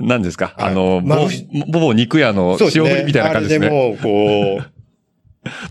[0.05, 2.57] 何ですか、はいあの、ボまぶしボボ肉屋の。
[2.61, 3.67] 塩振りみたいな感じですね。
[3.67, 4.71] あれでもう、こう、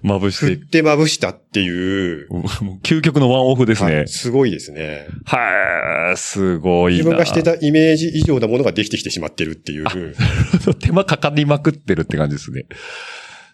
[0.02, 0.66] まぶ振っして。
[0.66, 2.26] てまぶしたっていう。
[2.32, 2.42] もう
[2.82, 4.08] 究極のワンオフですねはい。
[4.08, 5.06] すごいですね。
[5.24, 6.98] はい、すごいな。
[6.98, 9.84] 自分がしてたイメージ以上なものができてきてしまってるっていう。
[10.80, 12.64] 手間かかりまくってるって感じですね。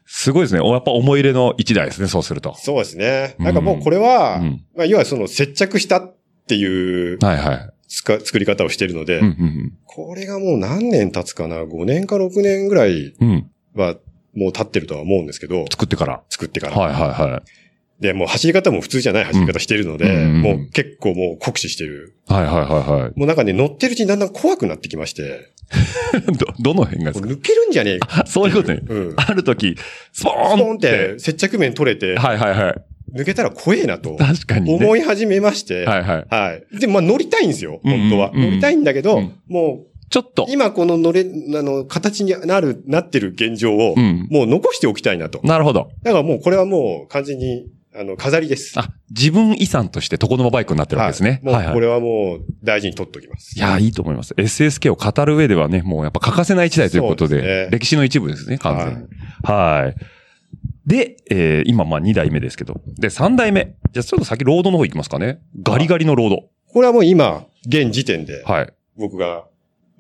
[0.07, 0.61] すごいですね。
[0.61, 2.57] おやっぱ思い入れの一台ですね、そうすると。
[2.59, 3.37] そうですね。
[3.39, 6.17] なんかもうこれは、うんまあ、要はその接着したっ
[6.49, 7.71] ていうはいはい。
[7.89, 13.29] つか作り方をしてるので、うんうんこれがもう何年経つかな ?5 年か6年ぐらいうん。
[13.29, 13.51] うん。
[13.75, 13.97] は
[14.35, 16.23] もう経ってるとは思うんですけど、作ってから。
[16.29, 16.77] 作ってから。
[16.77, 17.43] はいはいはい。
[18.03, 22.15] で、もう走り方も普通じゃない走り方してるので、うんうんもう結構もう酷使してる。
[22.29, 23.19] はいはいはいはい。
[23.19, 25.51] もうなんかね、乗ってるうちにだんだん怖くなってきまして、
[26.59, 27.29] ど、どの辺がですか？
[27.29, 28.23] 抜けるんじゃねえか。
[28.23, 28.81] あ そういうことね。
[28.89, 29.15] うん。
[29.17, 29.77] ある時、
[30.13, 31.19] スポスポンっーンってて。
[31.19, 33.19] 接着面取れて、はいはいはい。
[33.21, 34.77] 抜けたら怖えなと確かにね。
[34.77, 36.27] 思い始めまして、はいはい。
[36.31, 36.79] はい。
[36.79, 38.31] で、まあ乗りたいんですよ、うんうん本当は。
[38.33, 40.47] うん乗りたいんだけど、うんもちょっとう、。
[40.51, 41.25] 今この乗れ、あ
[41.63, 44.27] の、形になる、なってる現状を、うん。
[44.31, 45.41] もう残しておきたいなと。
[45.45, 45.91] なるほど。
[46.03, 48.79] だからもうこれはもう完全に、あの、飾りです。
[48.79, 51.41] あ、自分遺産として床の間バイクになってるわけですね。
[51.45, 51.65] はいはい。
[51.67, 53.57] はいこれはもう大事に取っておきます。
[53.57, 54.35] いや、いいと思います。
[54.35, 59.09] SSK を語る上ではね、もうやっぱ欠かせない一台ということで、ですね歴史の一部ですね、完全に。
[59.45, 59.97] はい。
[60.87, 62.81] で、えー今まあ2台目ですけど。
[62.99, 63.77] で、3台目。
[63.93, 65.41] じゃあちょっと先ロードの方行きますかね。
[65.63, 66.49] ガリガリのロード。
[66.73, 68.73] これはもう今、現時点で、はい。
[68.97, 69.45] 僕が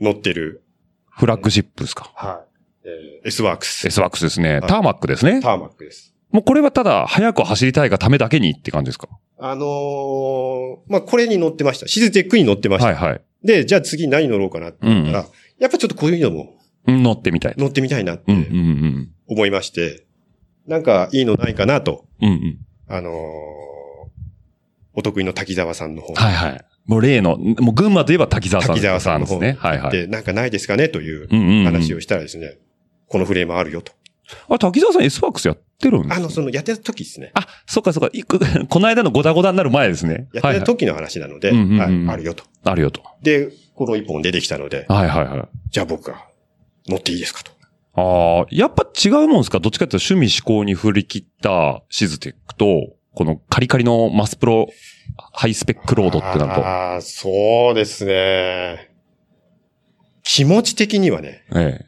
[0.01, 0.63] 乗ってる、
[1.11, 2.11] フラッグシップですか？
[2.15, 2.45] は
[2.85, 2.89] い。
[2.89, 3.87] えー、S ワークス。
[3.87, 4.59] S ワックスですね。
[4.59, 5.41] はいターマックですね。
[5.41, 6.15] ターマックです。
[6.31, 9.09] もうこれはただ、早く走りたいがためだけにって感じですか？
[9.39, 11.89] あのーまあ、これに乗ってました。
[11.89, 12.87] シズテックに乗ってました。
[12.87, 13.23] はいはい。
[13.43, 15.27] で、じゃあ次何乗ろうかなって言ったら、
[15.59, 16.55] やっぱちょっとこういうのも
[16.87, 17.55] うん乗ってみたい。
[17.59, 19.11] 乗ってみたいなっうんうんうてん。
[19.29, 20.07] 思いまして、
[20.67, 22.59] なんかいいのないかなと、うんうん。
[22.89, 23.13] あのー
[24.93, 26.65] お得意の滝沢さんの方はいはい。
[26.91, 29.57] もう例の、もう群馬といえば滝沢さん滝沢さんですね。
[29.61, 29.93] はいはい。
[29.93, 31.29] で、なんかないですかねという
[31.65, 32.59] 話をしたらですね、
[33.07, 33.93] このフレームあるよと。
[34.49, 37.31] あ、滝沢さん S ワックスやってるんですかあの、その、やってた時ですね。
[37.35, 38.11] あ、そっかそっか。
[38.69, 40.27] この間のゴダゴダになる前ですね。
[40.33, 40.59] やって。
[40.59, 42.43] た時の話なので、あるよと。
[42.65, 43.03] あるよと。
[43.23, 45.49] で、この一本出てきたので、はいはいはい。
[45.71, 46.27] じゃあ僕が
[46.89, 47.53] 乗っていいですかと。
[47.95, 49.61] ああ、やっぱ違うもんですか？
[49.61, 54.69] どっちかというと趣味思考に振り切ったシズテックと、このカリカリのマスプロ
[55.17, 56.67] ハイスペックロードってなると。
[56.67, 58.91] ああ、そうですね。
[60.23, 61.85] 気持ち的にはね、え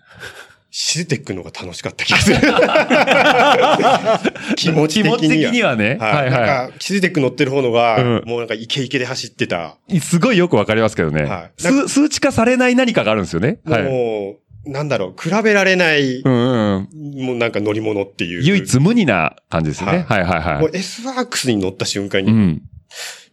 [0.74, 2.37] シズテックの方が楽しかった気がする。
[4.56, 4.88] 気持え。
[4.88, 5.18] ち的には。
[5.18, 5.98] 気持ち的にはね。
[6.00, 6.06] は。
[6.06, 9.76] はいいはなんか、シズテック乗ってる方のが、うんもうなんかイケイケで走ってた。
[9.88, 10.00] い。
[10.00, 11.24] すごいよくわかりますけどね。
[11.24, 13.58] はい数数値化されない何かがあるんですよね。
[13.66, 13.82] はい。
[13.82, 16.88] もう、なんだろう、比べられない、うんうん。
[17.26, 18.42] もうなんか乗り物っていう。
[18.42, 20.06] 唯一無二な感じですね。
[20.08, 20.61] はいはいはい。
[20.61, 22.62] もう S ワークスに乗った瞬間に、うん。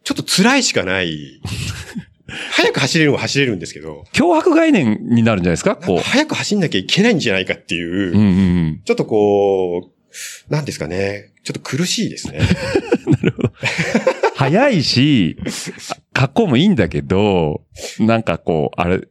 [0.04, 1.42] ちょっと辛いしかない。
[2.52, 5.76] 早く走れるのは走れるんですけど、脅迫概念になるんじゃないですか？
[5.76, 8.12] こか早く走んなきゃいけないんじゃないかっていう、う。
[8.12, 8.22] うんうんう
[8.72, 8.82] ん。
[8.86, 11.34] ちょっとこう、なんですかね。
[11.44, 12.40] ちょっと苦しいですね。
[14.36, 15.38] 早いし、
[16.14, 17.64] 格好もいいんだけど、
[18.00, 19.02] なんかこう、あれ、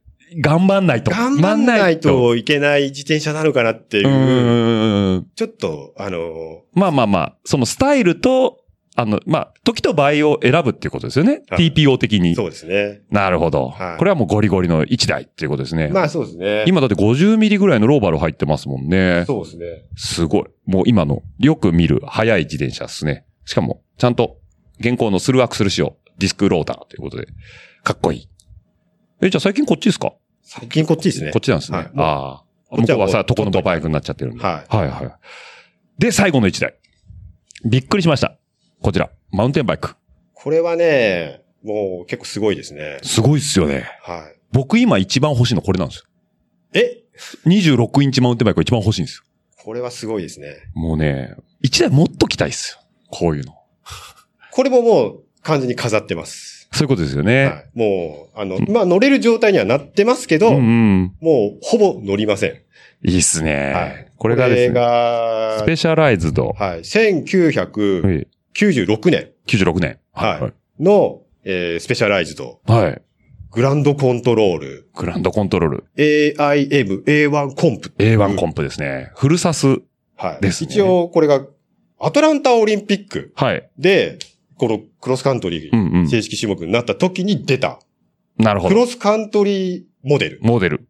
[0.41, 1.11] 頑張んないと。
[1.11, 5.27] 頑張んないといけない自転車なのかなっていうう。
[5.35, 8.59] ちょっと、あの、まあまあまあ、そのスタイルと、
[9.01, 11.43] あの、まあ、時と場合を選ぶっていうことですよね。
[11.49, 12.35] はい TPO 的に。
[12.35, 13.03] そうですね。
[13.11, 15.87] なるほど、はいこれはもうゴリゴリの1台っていうことですね。
[15.87, 16.65] まあそうですね。
[16.67, 19.23] 今だって50ミリぐらいのローバル入ってますもんね。
[19.29, 19.67] そうですね。
[19.95, 20.45] すごい。
[20.67, 23.25] もう今のよく見る速い自転車ですね。
[23.45, 24.39] しかも、ちゃんと
[24.81, 25.97] 現行のスルーアクスル仕様。
[26.19, 27.29] ディスクローターということで、
[27.85, 28.29] かっこいい。
[29.23, 30.13] え、じゃあ最近こっちですか？
[30.43, 31.31] 最近こっちですね。
[31.31, 31.79] こっちなんですね。
[31.79, 32.77] はいああ。
[32.77, 34.43] 向こうはさ、とこのババイクになっちゃってるんで。
[34.43, 35.11] ははいはい。
[36.01, 36.75] で、最後の一台。
[37.65, 38.38] びっくりしました。
[38.81, 39.11] こちら。
[39.31, 39.95] マウンテンバイク。
[40.35, 42.99] これはね、もう結構すごいですね。
[43.03, 43.91] すごいっすよね。
[44.03, 46.05] は僕今一番欲しいのこれなんですよ。
[46.75, 46.85] い。
[46.85, 47.03] え
[47.47, 49.25] 26インチマウンテンバイクが一番欲しいんですよ。
[49.65, 50.71] これはすごいですね。
[50.75, 52.81] もうね、一台もっと着たいっすよ。
[53.11, 53.55] こういうの。
[54.53, 56.69] これももう完全に飾ってます。
[56.73, 57.45] そういうことですよね。
[57.47, 57.71] はい。
[57.75, 61.17] もう、あの、まあ、乗れる状態にはなってますけど、うんうん。
[61.21, 62.51] もうほぼ乗りません。
[63.05, 63.73] いいっすね。
[63.73, 64.13] はい。
[64.17, 66.55] これがですね、がスペシャライズド。
[66.57, 66.81] はい。
[66.81, 69.99] 1996はい年96年。
[70.13, 72.85] はいの、えースペシャライズド、はい。
[72.85, 73.03] はい。
[73.51, 75.85] グランドコントロール、グランドコントロール。
[75.97, 77.93] AIM A1 コンプ。
[77.99, 79.11] A1 コンプですね。
[79.17, 79.79] フルサス。
[80.17, 80.41] はい。
[80.41, 81.45] ですね一応、これが、
[81.99, 83.69] アトランタオリンピックはい。
[83.79, 84.19] で、
[84.57, 87.81] このクロスカントリー正式種目になった時に出た、
[88.37, 88.75] なるほど。
[88.75, 90.89] クロスカントリーモデルモデル。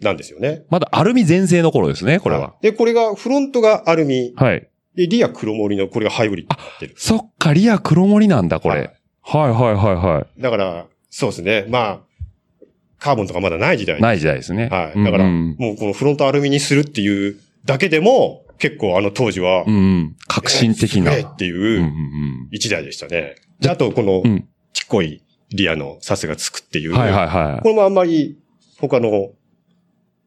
[0.00, 0.64] なんですよね。
[0.70, 2.54] まだアルミ全盛の頃ですね、これは。
[2.62, 4.68] いで、これが、フロントがアルミ、はい。
[4.96, 6.94] で、リア黒森の、これがハイブリッドになってる。
[6.96, 8.90] そっか、リア黒森なんだ、これ。
[9.22, 11.66] はいはいはいはだから、そうですね。
[11.68, 12.00] まあ、
[12.98, 14.02] カーボンとかまだない時代い。
[14.02, 14.68] ない時代ですね。
[14.68, 15.04] はい。
[15.04, 19.74] だから、うんもうこのフロントアルミにするっていうだけでも、結構あの当時はうん。
[19.74, 20.16] う、ん。
[20.26, 21.12] 革新的な。
[21.12, 23.36] っていうん一台でしたね。
[23.60, 24.22] であと、この。
[24.72, 26.92] ちっこいリアのサスがつくっていう。
[26.92, 28.38] はいはいはこれもあんまり
[28.78, 29.30] 他の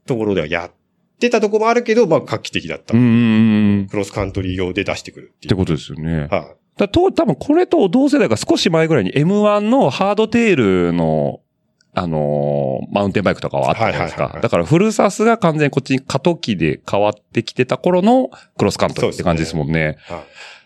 [0.06, 0.71] ところではやっ
[1.19, 2.93] てたところもあるけど、まあ画期的だった。
[2.93, 5.54] クロスカントリー用で出してくるっていう。
[5.54, 6.28] ってことですよね。
[6.30, 10.56] はだと、多分これと同世代が少し前ぐらいに M1 のハードテー
[10.88, 11.41] ルの、
[11.95, 14.39] あのーマウンテンバイクとかはあったじゃないですか。
[14.41, 19.97] だからフルサスが完全にこっちに過渡期で変わってきてた頃のクロスカントリーって感じですもんね。
[20.10, 20.13] い。
[20.13, 20.23] はい。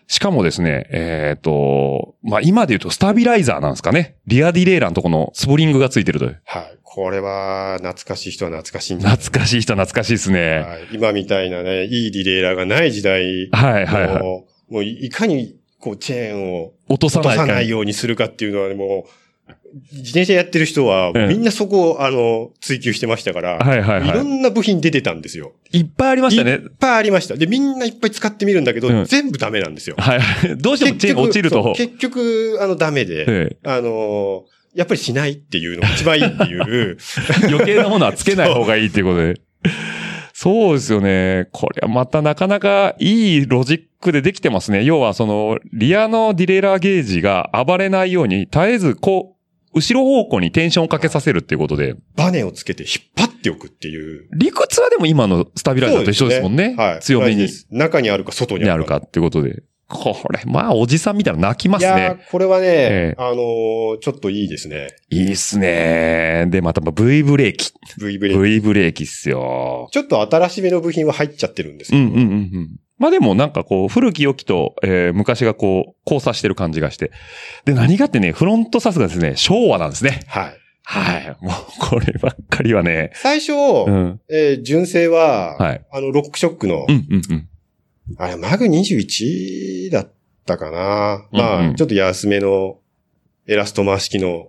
[0.08, 4.16] しかもですね、えっ、と、まあ、今で言うとスタビライザーなんですかね。
[4.26, 6.40] リアディレイラーのとこのスプリングがついてるという。
[6.44, 6.78] はい。
[6.82, 10.60] これは懐かしい人は懐かしいん懐かしい人は懐かしいですね。
[10.60, 10.88] はい。
[10.92, 14.22] 今みたいなね、いいディレイラーがない時代はいはいはい。
[14.22, 19.10] もういかにこうチェーンを落とさないかさないようにするかっていうのはね、もう、
[19.92, 25.52] 自転車やってる人は、ええみんなそこを、あの、追求してましたから、はいはいはいろんな部品出てたんですよ。
[25.72, 26.58] いっぱいありましたねいっ。
[26.78, 27.36] ぱいありました。
[27.36, 29.96] で、みんないっぱい使ってみるんだけど、うん全部ダメなんですよ。
[29.98, 30.56] はいはい。
[30.58, 31.74] どうしてもチェーンが落ちると。
[31.76, 36.96] 結局、あの、ダメで、えあの、やっぱりしないっていうのが一番いいっていう。
[37.42, 39.40] え 余計なものはつけない方がいいっていうことで。
[40.40, 41.48] そうですよね。
[41.50, 44.84] これはまたなかなかいいロジックでできてますね。
[44.84, 49.37] 要はその、リアのディレイラーゲージが暴れないように、絶えずこう、
[49.78, 54.28] 後ろ方向にテンションをかけさせるっていうことで、バネをつけて引っ張っておくっていう。
[54.34, 56.74] 理屈はでも今のスタビライザーと一緒ですもんね。
[56.76, 57.00] はい。
[57.00, 58.94] 強めに中にあるか外にあるか。
[58.94, 59.62] にあるかっていうことで。
[59.88, 62.24] これ、まあ、おじさん見たら泣きますいやね。
[62.28, 64.88] ーこれはね、ええあのーちょっといいですね。
[65.08, 66.46] いいっすね。
[66.50, 67.72] で、また V ブレーキ。
[67.98, 68.42] V ブレーキ。
[68.42, 69.88] V ブレーキっすよ。
[69.92, 72.02] ちょっと新しめの部品は入っちゃってるんですけど。
[72.02, 72.24] うんうんうんう
[72.60, 72.68] ん。
[72.98, 77.10] まあでもなんかこう、古き良きと、えー昔がこう、交差してる感じがして。
[77.64, 80.20] で、何がってね、フロントサスがですね、昭和なんですね。
[80.26, 80.54] はい。
[80.82, 81.36] はい。
[81.40, 83.10] もう、こればっかりはね。
[83.14, 84.20] 最初、うん。
[84.30, 87.47] えー純正は、はいあの、ロックショックの、うんうんうん。
[88.16, 90.12] あれ、マグ21だっ
[90.46, 91.26] たかな。
[91.32, 92.78] まあ、うんうんちょっと安めの
[93.46, 94.48] エラストマー式の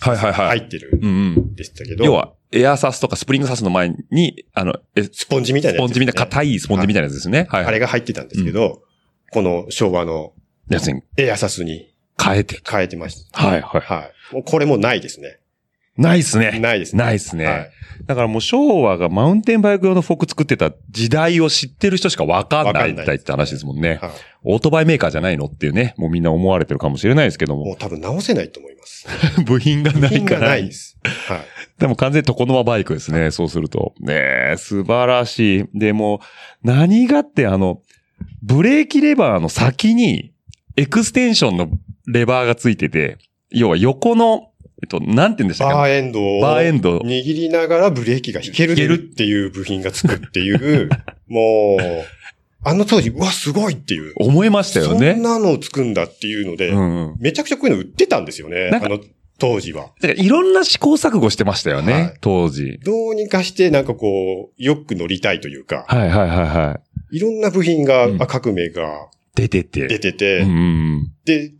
[0.00, 0.58] はいはいはい。
[0.60, 1.54] 入ってるうんうん。
[1.54, 7.46] でしたけど、要は、エアサスとかスプリングサスの前に、あの、えススポンジみたいなやつ、ポンジみたいな、硬いスポンジみたいなやつですね。
[7.50, 7.64] はい。
[7.66, 8.82] あれが入ってたんですけど、
[9.30, 10.32] この昭和の
[10.68, 12.60] やつにエアサスに変えて。
[12.68, 13.46] 変えてました。
[13.46, 13.80] はいはい。
[13.80, 14.34] はい。
[14.34, 15.38] もうこれもないですね。
[15.96, 16.58] ないっすね。
[16.60, 17.04] ないですね。
[17.04, 17.46] ないっすね。
[17.46, 17.70] はい
[18.06, 23.98] だからもう昭和がマウンテンバイク用のフォーク作ってた時代を知ってる人しかわかんないわかんないって話ですもんね。
[24.00, 24.10] はい
[24.42, 29.06] オートバイメーカーじゃないのっていうね、もうみんな思われてるかもしれないですけども、もう多分直せないと思います。
[29.44, 30.18] 部品がないから。
[30.18, 30.98] 品がないです。
[31.28, 31.38] はい。
[31.78, 33.94] でも完全に床の間バイクですね、そうすると。
[34.00, 34.14] ね
[34.52, 35.64] え、素晴らしい。
[35.74, 36.20] でも、
[36.62, 37.82] 何がってあの、
[38.42, 40.32] ブレーキレバーの先に、
[40.76, 41.68] エクステンションの
[42.06, 43.18] レバーがついてて、
[43.50, 44.49] 要は横の、
[44.82, 45.74] えっと、なんて言うんでしたっけ？
[45.74, 50.88] バーエンドをバーエンド握りながらブレーキが引ける引けるっていう部品がつくっていう、
[51.28, 52.04] もう、
[52.62, 54.12] あの当時、うわ、すごいっていう。
[54.16, 55.14] 思いましたよそんね。
[55.14, 57.16] なのをつくんだっていうので、うんうん。
[57.18, 58.70] めちゃくちゃこういうの売ってたんですよね。
[58.72, 59.00] あの
[59.38, 59.92] 当時は。
[60.02, 62.78] だからいろんな試行錯誤してましたよね、はい当時。
[62.84, 66.80] どうにかしてなんかこう、よく乗りたいというか、はいはいはいは
[67.12, 67.16] い。
[67.16, 68.84] いろんな部品が、うんあ各メーカー
[69.34, 69.86] 出てて。
[69.88, 71.52] 出てて、うんうんで、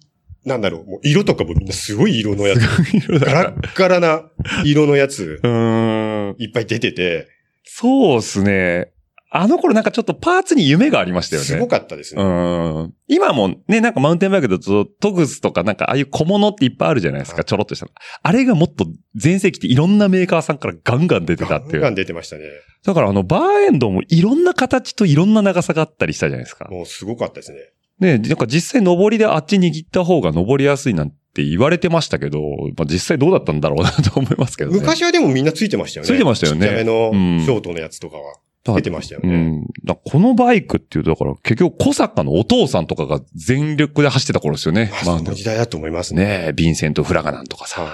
[0.45, 2.61] なんだろう、もう色とかもみんなすごい色のやつ、
[3.09, 3.19] うん。
[3.19, 4.23] ガラッガラな
[4.65, 6.37] 色のやつ、うーん。
[6.39, 7.29] いっぱい出てて、
[7.65, 8.93] そうっすね。
[9.33, 11.47] あの頃なんかちょっとパーツに夢がありましたよね。
[11.47, 12.23] すごかったですね。
[12.23, 12.95] うん。
[13.07, 17.93] 今もね、なんかマウンテンバイクだとトグスとかなんかああいう小物っていっぱいあるじゃないですか、はいちょろっとしたの。
[18.23, 21.73] あれがもっと全盛期っていろんなメーカーさんからガンガン出てたっていう。
[21.75, 22.43] ガンガン出てましたね。
[22.85, 26.67] だからあのバーエンドもいろんな形といろんな長さがあったりしたじゃないですか。
[26.69, 27.59] もうすごかったですね。
[28.01, 32.41] ね、なんか実際登りであっち握った方が登りやすいなんて言われてましたけど、
[32.77, 34.81] まあ実際どうだったんだろうなと思いますけどね。
[34.81, 36.09] 昔はでもみんなついてましたよね。
[36.09, 39.29] ついてましたよねちっちゃめのうんショートのやつとかはだから出てましたよね。
[39.29, 39.63] うん。
[39.85, 44.91] だからこのバイクっていうと、だから結局小坂のお父さんとかが全力で走ってた頃ですよね。
[45.07, 46.25] まあ、その時代だと思いますね。
[46.25, 47.89] ねえ、ヴィンセント・フラガナンとかさ、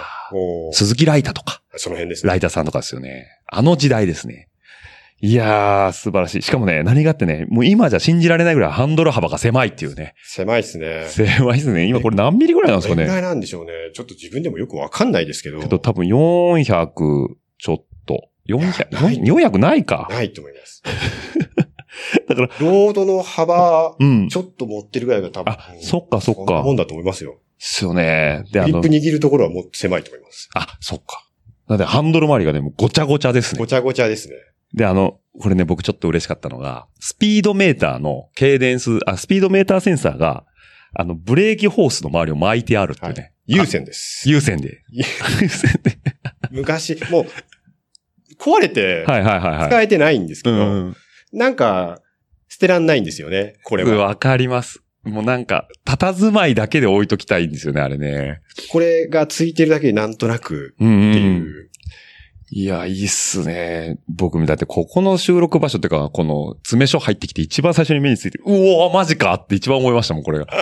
[0.72, 2.30] 鈴木ライタとか、その辺ですね。
[2.30, 3.26] ライタさんとかですよね。
[3.46, 4.48] あの時代ですね。
[5.20, 6.42] いやー、素晴らしい。
[6.42, 10.14] しかもね、何があってね、もう今じゃ信じられないぐらいハンドル幅が狭いっていうね。
[10.24, 11.06] 狭いですね。
[11.08, 11.86] 狭いですね。
[11.86, 13.04] 今これ何ミリぐらいなんですかね？
[13.06, 13.72] どれぐらいなんでしょうね。
[13.94, 15.60] ちょっと自分でもよくわかんないですけど。
[15.60, 16.66] けど多分400
[17.58, 18.28] ちょっと。
[18.48, 20.06] 400、ない400ないか？
[20.10, 20.82] ないと思います。
[22.28, 24.28] だから、ロードの幅、うん。
[24.28, 25.50] ちょっと持ってるぐらいが多分。
[25.52, 27.32] あそっかそっかもんだと思いますよ。
[27.32, 28.44] ですよね。
[28.52, 30.50] で、あのグリップ、握るところはもっと狭いと思います。
[30.54, 31.26] あ、そっか。
[31.68, 33.66] なんで、ハンドル周りがね、もうごちゃごちゃですねご。
[33.66, 34.34] ちゃごちゃですね。
[34.74, 40.44] で、あの、これね、僕ちょっと嬉しかったのが、スピードメーターのケーデンス、あ、スピードメーターセンサーが、
[40.94, 43.32] あの、ブレーキホースの周りを巻いてあるっていうね。
[43.46, 44.28] 優先です。
[44.28, 44.82] 優先で。
[44.90, 45.02] 優
[45.48, 45.98] 先で。
[46.50, 47.26] 昔、もう、
[48.38, 49.68] 壊れて、はいはいはいはい。
[49.68, 50.96] 使えてないんですけど、うん。
[51.32, 52.00] なんか、
[52.48, 54.06] 捨てらんないんですよね、これは。
[54.06, 54.80] わかります。
[55.04, 58.40] もうなんか、佇まいだけで置いときたいんですよね、あれね。
[58.70, 61.26] これがついてるだけでなんとなくうん、ってうん。
[61.26, 61.70] いう。
[62.50, 63.98] いや、いいっすね。
[64.08, 70.46] 僕、だってここの収録場所っていうか、この詰め所入ってきて一番最初に目について、うおーマジかって一番思いましたもん、これが。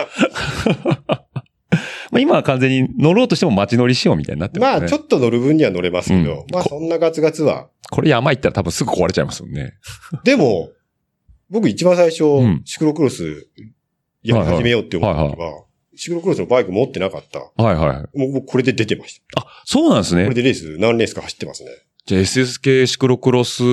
[2.11, 4.79] まあ今は完全に乗ろうとしても街乗りしようみたいになってますね。
[4.79, 7.69] まあ、ちょっと乗る分には乗れますけど、うんまあ、そんなガツガツは。
[7.91, 9.73] これ山行ったら多分すぐ壊れちゃいますもんね。
[10.23, 10.69] でも、
[11.49, 13.47] 僕一番最初、んシクロクロス
[14.23, 15.64] やり始めようって思った時は、
[15.95, 17.39] シクロクロスのバイク持ってなかった。
[17.63, 18.17] はいはい。
[18.17, 19.41] もう僕これで出てました。
[19.41, 20.23] あ、そうなんですね。
[20.23, 21.69] これでレース、何レースか走ってますね。
[22.05, 23.63] じゃあ SSK シクロクロス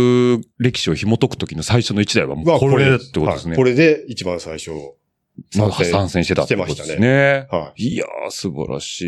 [0.59, 3.51] 歴史を紐解くときの最初の一台はもうまあこれってことですね。
[3.51, 4.71] はいこれで一番最初、
[5.59, 7.47] まあ参戦参戦してたってことですね。
[7.51, 7.83] はい。
[7.85, 9.01] いやー、素晴らし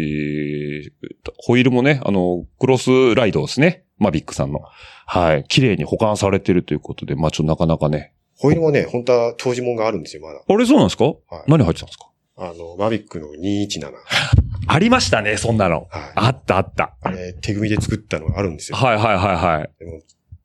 [0.88, 0.92] い。
[1.38, 3.85] ホイールもね、あの、クロスライドですね。
[3.98, 4.61] マビックさんの。
[5.07, 5.44] はい。
[5.48, 8.12] 綺麗に保管されてるということで、まあちょっとなかなかね。
[8.37, 10.42] ホイールもね、本当は当時もんがあるんですよ、まだ。
[10.46, 12.07] あれそうなんですか、はい何入ってたんですか？
[12.37, 13.92] あの、マビックの217。
[14.66, 15.87] ありましたね、そんなの。
[15.90, 16.12] はい。
[16.14, 16.97] あったあった。
[17.03, 18.77] あれ、手組みで作ったのがあるんですよ。
[18.77, 19.70] はいはいはいはい。
[19.79, 20.01] でも、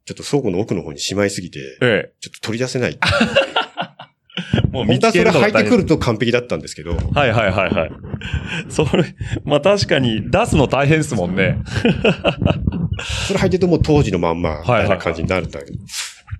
[0.05, 2.97] ちょっと倉庫の奥の方にしまいすぎて、えちょっと取り出せない。
[2.97, 2.99] え。
[4.71, 7.91] もう本当はそれのが履いてくると完璧だったんですけど、はいはいはいはい。
[8.69, 9.03] それ、
[9.43, 11.57] まあ確かに出すの大変ですもんね。
[13.27, 15.77] それ履いてるともう当時のまんま、みたいな感じになるんだけど。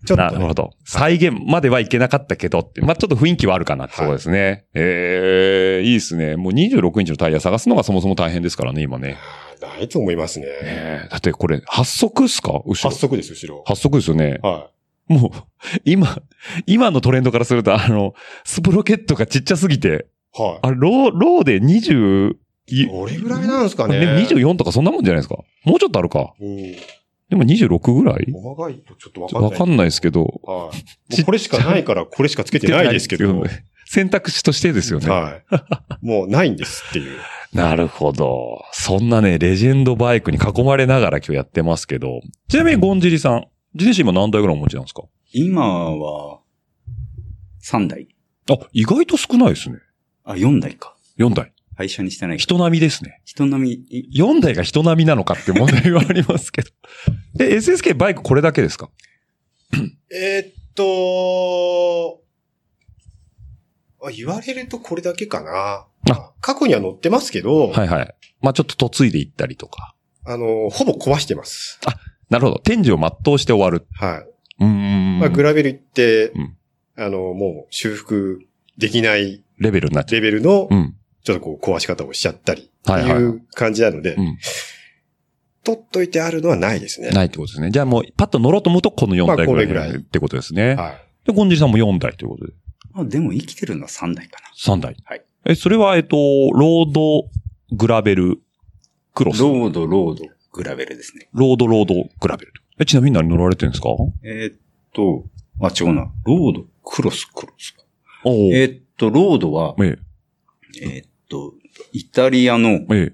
[0.06, 0.72] ちょっとね、なるほど。
[0.86, 4.66] 再現まではいけなかったけどって、まあちょっと雰囲気はあるかなってとですね。
[4.74, 6.36] ええいいですね。
[6.36, 9.18] もう26インチのタイヤ探すのがそもそも大変ですからね、今ね。
[9.62, 10.46] ないと思いますね。
[10.48, 12.54] ええだってこれ、8足っすか？
[12.66, 12.74] 後ろ。
[12.76, 13.64] 発足です、後ろ。
[13.68, 14.40] 8足ですよね。
[14.42, 14.70] は
[15.08, 15.40] もう、
[15.86, 16.20] 今、
[16.68, 18.14] 今のトレンドからすると、あの、
[18.46, 20.06] スプロケットがちっちゃすぎて、
[20.38, 20.42] い。
[20.42, 22.36] はあれ、ロー、ローで20、
[22.68, 22.88] いい。
[22.88, 24.00] どれぐらいなんですかね。
[24.00, 25.38] でも24とかそんなもんじゃないですか。
[25.66, 26.34] もうちょっとあるか。
[26.40, 26.76] うん。
[27.30, 28.32] でも26ぐらい？
[28.32, 29.52] 細かいとちょっとわかんない。
[29.52, 30.24] わかんないですけど。
[30.24, 30.38] はい。
[30.48, 30.70] も
[31.20, 33.44] うこれしかないから、 これしかつけてないですけど。
[33.86, 35.10] 選択肢としてですよね。
[35.10, 35.40] は
[36.02, 36.06] い。
[36.06, 37.18] もうないんですっていう。
[37.54, 38.64] なるほど。
[38.72, 42.22] そんなね、レジェンドバイクに囲まれながら今日やってますけど。
[42.48, 43.34] ちなみにゴンジリさん、
[43.74, 45.04] 自転車今何台ぐらいお持ちなんですか？
[45.34, 45.62] 今
[45.96, 46.40] は、
[47.64, 48.08] 3台。
[48.52, 49.78] あ、意外と少ないですね。
[50.24, 50.96] あ、4台か。
[51.18, 51.52] 4台。
[51.80, 52.38] 廃車にしてない。
[52.38, 53.22] 人並みですね。
[53.24, 56.68] 人並み、い4台が人並みなのかって問題はありますけど。
[57.36, 58.90] で、SSK バイクこれだけですか？
[60.14, 62.22] えーっと、
[64.06, 65.86] あ言われるとこれだけかな。
[66.14, 68.16] あ過去には乗ってますけど、はいはい。
[68.42, 69.96] まあちょっと嫁いでいったりとか。
[70.26, 71.80] あの、ほぼ壊してます。
[72.30, 72.60] なるほど。
[72.60, 73.88] 天井を全うして終わる。
[73.94, 74.64] はい。
[74.64, 75.20] うーん。
[75.20, 76.56] まあ、グラベル行って、うん
[76.98, 78.42] あの、もう修復
[78.78, 80.96] できないレベルになっちゃレベルのう。、うん。
[81.24, 84.38] ちょっとこう壊し方をしちゃったり、ってはいはいはいいう感じなので、うん
[85.62, 87.10] 取っといてあるのはないですね。
[87.10, 87.70] ないってことですね。
[87.70, 90.76] じゃあもう、パッと乗ろうと思うとこの4まあ台ぐらい,、これぐらいってことですね。
[90.76, 91.28] はい。
[91.28, 92.54] で、ゴンジリさんも4台ということで。
[92.96, 94.96] あ、でも生きてるのは3台か3台。
[95.04, 95.22] はい。
[95.46, 96.16] え、それは、えっと、
[96.54, 97.30] ロード、
[97.76, 98.40] グラベル、
[99.14, 99.38] クロな。
[99.38, 99.42] ス。
[99.44, 101.28] ロード、ロード、グラベルですね。
[101.34, 102.54] ロード、ロード、グラベル。
[102.80, 103.90] え、ちなみに何乗られてるんですか？
[103.90, 104.58] おえーっ
[104.94, 105.26] と、
[105.62, 106.10] あ、違うな。
[106.26, 107.84] ロード、クロス、クロスか。
[108.24, 109.98] おえーっと、ロードは、え
[110.82, 111.54] えーっと、
[111.94, 113.14] イタリアのえ、え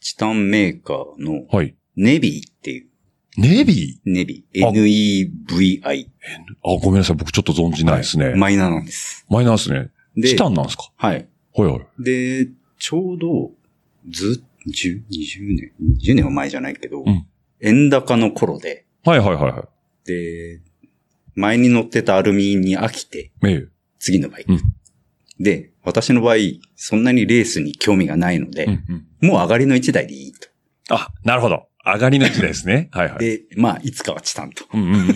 [0.00, 1.46] チタンメーカーの。
[1.96, 2.86] ネビーっていう
[3.38, 4.44] ネビネビ。
[4.62, 6.00] あ N-E-V-I。
[6.02, 6.06] ー
[6.64, 7.16] あ、ごめんなさい。
[7.16, 8.34] 僕ちょっと存じないですね。
[8.34, 9.24] マイナーなんです。
[9.30, 9.90] マイナーですね。
[10.16, 10.90] でチタンなんですか？
[10.96, 11.28] はい。
[11.54, 12.02] はいはい。
[12.02, 12.48] で、
[12.78, 13.50] ちょうど、
[14.10, 17.26] ず、10、20年、20年は前じゃないけど、うん
[17.64, 19.68] 円高の頃で、はいはいはいは
[20.04, 20.60] で、
[21.36, 23.30] 前に乗ってたアルミに飽きて、い。
[23.46, 23.68] ええ。
[24.00, 24.52] 次のバイク。
[24.52, 24.60] うん
[25.42, 26.36] で、私の場合、
[26.76, 28.84] そんなにレースに興味がないので、うん
[29.20, 29.28] うん。
[29.28, 30.48] もう上がりの1台でいいと。
[30.90, 31.68] あ、なるほど。
[31.84, 32.88] 上がりの時代ですね。
[32.94, 33.18] はいはい。
[33.18, 34.64] で、まあ、いつかはチタンと。
[34.72, 35.06] うんうんうん、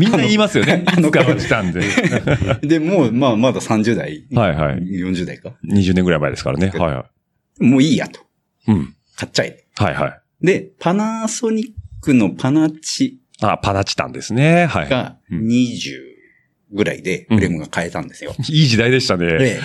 [0.00, 0.82] みんな言いますよね。
[0.88, 1.82] あのいつか落ちたんで。
[2.66, 4.26] で、もう、まあ、まだ30代。
[4.32, 5.54] はいはい40代か。
[5.68, 6.68] 20年ぐらい前ですからね。
[6.68, 7.10] はいは
[7.60, 8.20] もういいやと。
[8.68, 8.72] い。
[8.72, 8.94] うん。
[9.16, 9.64] 買っちゃえ。
[9.76, 10.46] はいはい。
[10.46, 11.66] で、パナソニッ
[12.00, 14.66] クのパナチあ、パナチタンですね。
[14.66, 14.88] はい。
[14.88, 16.15] がうん20
[16.72, 18.34] ぐらいでフレームが買えたんですよ。
[18.50, 19.26] いい時代でしたね。
[19.38, 19.60] で、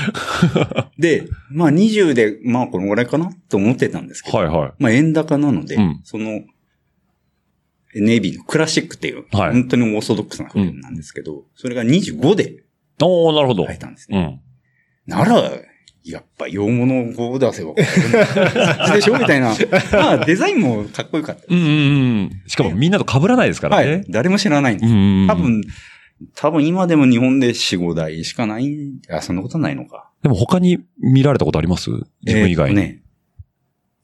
[1.21, 4.71] で、まあ20で、まあこのぐらいかなと思ってたんですけど、はいはい。
[4.77, 6.41] まあ円高なので、うんその、
[7.95, 12.63] ネイビーのクラシックっていう、はい本当にオーソドックスなフレームなんですけど、それが25で
[13.01, 13.65] おー、なるほど。
[13.65, 14.39] 買えたんですね。
[15.07, 15.17] うん。
[15.17, 15.51] なら、
[16.03, 19.53] やっぱ洋物を出せば、でしょみたいな。
[19.91, 21.43] まあデザインもかっこよかった。
[21.47, 21.69] うんうんう
[22.23, 22.43] ん。
[22.47, 24.03] しかもみんなと被らないですからはいね。。
[24.09, 25.27] 誰も知らないんですうんうんうん。
[25.27, 25.35] 多。
[25.35, 25.61] 分、
[26.35, 30.09] 多分今でも日本で4、5台しかないん、あ、そんなことないのか。
[30.21, 31.89] でも他に見られたことあります？
[32.25, 32.75] 自分以外に。
[32.75, 33.01] ね。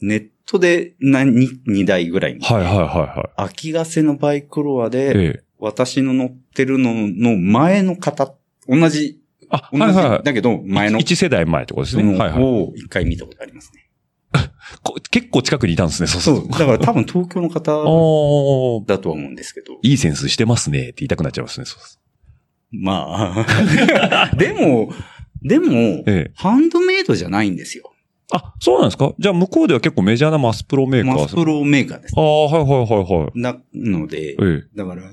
[0.02, 1.32] ネットで何、
[1.68, 2.40] 2台ぐらいに。
[2.42, 4.90] はいはいはいは秋ヶ瀬のバイクロアい。
[4.90, 5.44] で、ええ。
[5.60, 8.34] 私の乗ってるのの前の方、
[8.68, 10.24] 同じ、あ、同じ、はいはいはい。
[10.24, 12.04] だけど前の、一世代前ってことですね。
[12.18, 12.44] はいはい。
[12.44, 13.84] を一回見たことありますね。
[14.84, 16.42] こ結構近くにいたんですね、そうすると。
[16.42, 16.52] そう。
[16.52, 17.62] だから多分東京の方。
[18.86, 19.80] だとは思うんですけど。
[19.82, 22.00] いいセンスしてますねって言いたくなっちゃいますね、そうです。
[22.72, 23.46] ま
[24.32, 24.92] あ、 でも、
[25.42, 25.72] でも、
[26.06, 26.32] ええ。
[26.36, 27.92] ハンドメイドじゃないんですよ。
[28.32, 29.14] あ、そうなんですか？
[29.18, 31.22] じゃあ向こうでは結構メジャーなマスプロメーカー。
[31.22, 32.20] マスプロメーカーですあ。
[32.22, 33.40] あ、はいはいはいはい。
[33.40, 34.64] なので、ええ。
[34.76, 35.04] だから、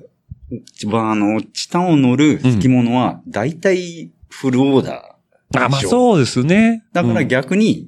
[0.51, 5.65] 一番あの、チタンを乗る付き物は、大体フルオーダー。
[5.65, 6.85] あ、まあそうですね。
[6.93, 7.87] だからうん逆に、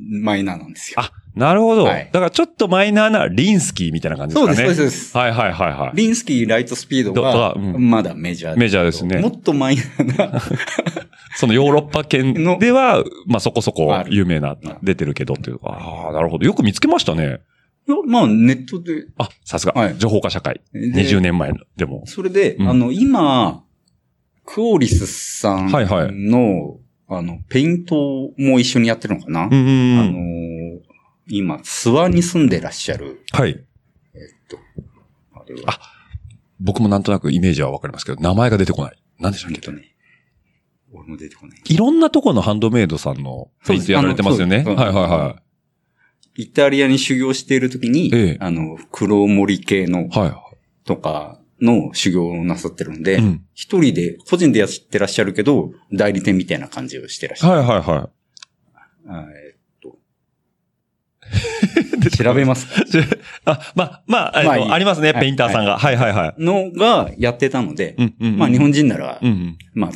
[0.00, 1.00] マイナーなんですよ。
[1.00, 1.84] あ、なるほど。
[1.84, 4.56] はいだからちょっとマイナーなリンスキーみたいな感じですかね。
[4.56, 5.16] そうです、そうです。
[5.16, 5.96] はいはいはいはい。
[5.96, 10.42] リンスキーライトスピードとがまだメジャーメジャーですねもっとマイナーな、
[11.36, 15.70] そのヨーロッパ圏のでは、まあそこそこ有名なうん、出てるけどっていうか。
[15.70, 16.46] ああ、なるほど。
[16.46, 17.40] よく見つけましたね。
[17.86, 19.06] いやまあネットで。
[19.18, 19.72] あ、さすが。
[19.72, 20.60] はい情報化社会。
[20.72, 21.58] で20年前の。
[21.76, 22.02] でも。
[22.06, 23.64] それで、うんあの、今、
[24.46, 25.06] クオリス
[25.40, 26.08] さんの、はいはい
[27.06, 27.94] あの、ペイント
[28.38, 30.14] も一緒にやってるのかな、うんうんあのうん。
[30.16, 30.63] ー
[31.26, 33.50] 今、諏訪に住んでらっしゃる、はい。
[34.14, 34.58] えっと、
[35.34, 35.80] あれは、
[36.60, 39.02] 僕もなんとなくイメージはわかりますけど、名前が出てこない。
[39.18, 39.56] 何でしたっけ？
[39.56, 39.94] えっとね、
[40.92, 41.60] 俺も出てこない。
[41.64, 44.58] いろんなとこのハンドメイドさんのフェイスやられてますよね。
[44.58, 45.42] はいはいは
[46.36, 50.08] イタリアに修行しているときに、ええあの、黒森系のい。
[50.10, 50.42] は
[50.84, 53.18] とかの修行をなさってるんでい。
[53.18, 53.44] う、ん。
[53.54, 57.58] 一、人で個人でやってらっしゃるけど、代理店みたいな感じをしてらっしゃる。
[57.60, 58.10] はいはいは
[59.22, 59.43] い。
[62.16, 62.74] 調べますか？
[63.46, 65.78] あ、まあ、まあ、えっとまあありますね、はいペインターさんが。
[65.78, 66.42] はいはいはい。
[66.42, 69.20] のがやってたので、まあ日本人なら。
[69.74, 69.90] ま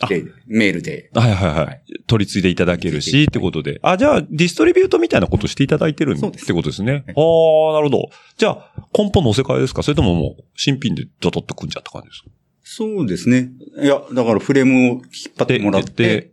[0.00, 1.82] あ、で、メールで、はいはいはい。
[2.06, 3.80] 取り継いでいただけるし、ってことで。
[3.82, 6.92] あ、じゃあ、ディストリビュートみたいなことしていただいてるんそうですってことですね。
[6.92, 8.10] はいああ、なるほど。
[8.36, 9.82] じゃあ、根本のせ替えですか？
[9.82, 12.28] それとももう、新品でドドッと組んじゃった感じですか？
[12.62, 13.48] そうですね。
[13.82, 15.02] いや、だからフレームを引っ
[15.36, 16.30] 張ってもらっでて、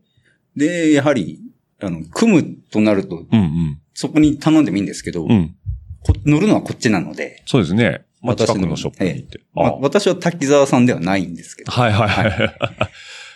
[0.56, 1.40] で、やはり、
[1.82, 3.80] あの、組むとなると、うんうん。
[3.96, 5.56] そこに頼んでもいいんですけど、うん。
[6.02, 8.06] こ乗るのはこっちなので、そうですね。
[8.22, 9.40] まあ、近くのショップに行って。
[9.54, 12.56] まあ、私は滝沢さんではないんですけど、はいはいはい。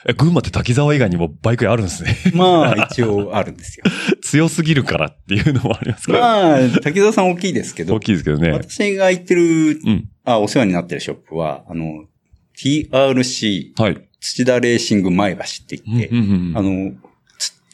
[0.07, 2.15] え群馬って滝沢以外にもバイク屋あるんですね。
[2.33, 3.85] まあ、一応あるんですよ。
[4.21, 6.19] 強すぎるからっていうのもありますから。
[6.19, 8.51] まあ、滝沢さん大きいですけど大、きいですけどね。
[8.51, 10.09] 私が行ってる、うん。
[10.25, 12.05] あ、お世話になってるショップは、あの、
[12.57, 14.09] TRC はい。
[14.19, 16.93] 土田レーシング前橋って言って、うんうんうんあの、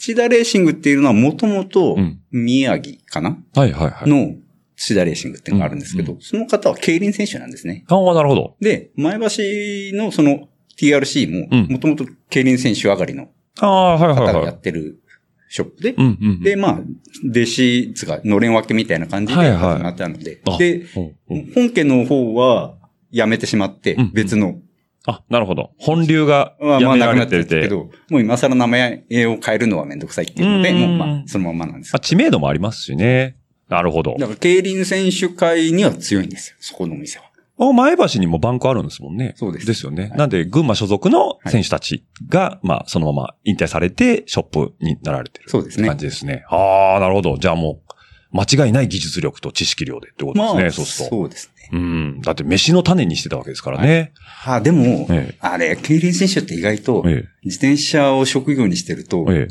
[0.06, 4.10] 土田レーシングっていうのはもともとうん宮城かな、はいはいはい。
[4.10, 4.36] の
[4.76, 7.86] 土田レーシングっていうのがあるんですけど、うんその方は競輪選手なんですね。
[7.88, 8.56] ああ、なるほど。
[8.60, 10.48] で、前橋のその
[10.78, 13.30] TRC もうん、もともと競輪選手上がりの
[13.60, 14.46] ああ、はいはい方がはい。
[14.46, 15.02] やってる
[15.50, 16.42] ショップで、うんうんうん。
[16.44, 16.80] で、まあ、
[17.28, 22.76] 弟子、つか、のれん分けみたいな感じではいはい始まったので、あで、うんうん本家の方は
[23.12, 24.60] 辞めてしまってうん、別の、
[25.08, 25.72] あ、なるほど。
[25.78, 27.56] 本流がやめなくなってられてて。
[27.58, 27.78] るけど、
[28.10, 33.38] もう今更名前を変えるのはめんどくさいっていうので、うんもうまあ、そのままなんですあ、知名度もありますしね。
[33.70, 34.16] なるほど。
[34.20, 37.26] だから、競輪選手会には強いんですよ、そこのお店は。
[37.58, 39.34] あ前橋にもバンクあるんですもんね。
[39.38, 40.10] そうですですよね。
[40.10, 45.50] はいなんで、群馬所属の選手たちが、まあ、そのまま引退されて、ショップになられてる。
[45.50, 46.44] そうですね感じですね。
[46.50, 47.38] ああ、なるほど。
[47.38, 51.16] じゃあもう、間違いない技術力と知識量でってことですね、まあ、そうすると。
[51.16, 51.80] そうですね。
[51.80, 51.84] ね。
[51.84, 52.22] うん。
[52.22, 54.14] だって飯の種にしてたわけですからね。
[54.46, 59.34] あ、でも、ええあれ、競輪選手って意外と、え自転車を職業にしてると、え。
[59.34, 59.48] ええ。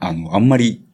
[0.00, 0.84] あの、あんまり、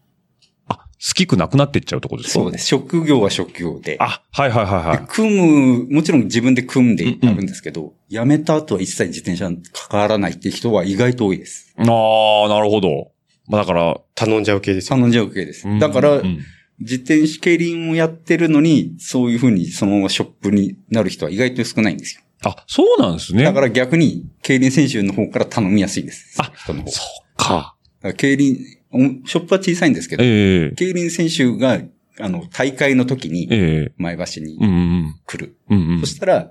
[0.66, 2.41] あ、好きくなくなっていっちゃうところですか？
[2.45, 2.66] そうです。
[2.66, 3.97] 職業は職業で。
[4.01, 5.05] あ、はいはいはいはいで。
[5.09, 11.75] 組む、もちろん自分で組んでやるんですけど、辞めた後は一切自転車に関わらないっていう人は意外と多いです。
[11.79, 13.11] ああ、なるほど。
[13.47, 14.97] まあだから、頼んじゃう系ですよ。
[14.97, 15.79] 頼んじゃう系ですうん。
[15.79, 16.39] だから、うん
[16.81, 22.22] 自転車競輪をやってるのに、そういうふうにそのままショップになる人は意外と少ないんですよ。
[22.43, 23.45] あ、そうなんですね。
[23.45, 26.37] だから逆に、競輪選手の方から頼みやすいです。
[26.41, 26.87] あ人の方。
[26.87, 27.01] だそ
[27.37, 28.09] かうか。
[28.09, 28.57] ら競輪、
[28.93, 31.81] おショップは小さいんですけど、ええ競輪選手が、
[32.20, 34.59] あの、大会の時に、ええ前橋に
[35.27, 35.57] 来る。
[36.01, 36.07] そ。
[36.07, 36.51] したら、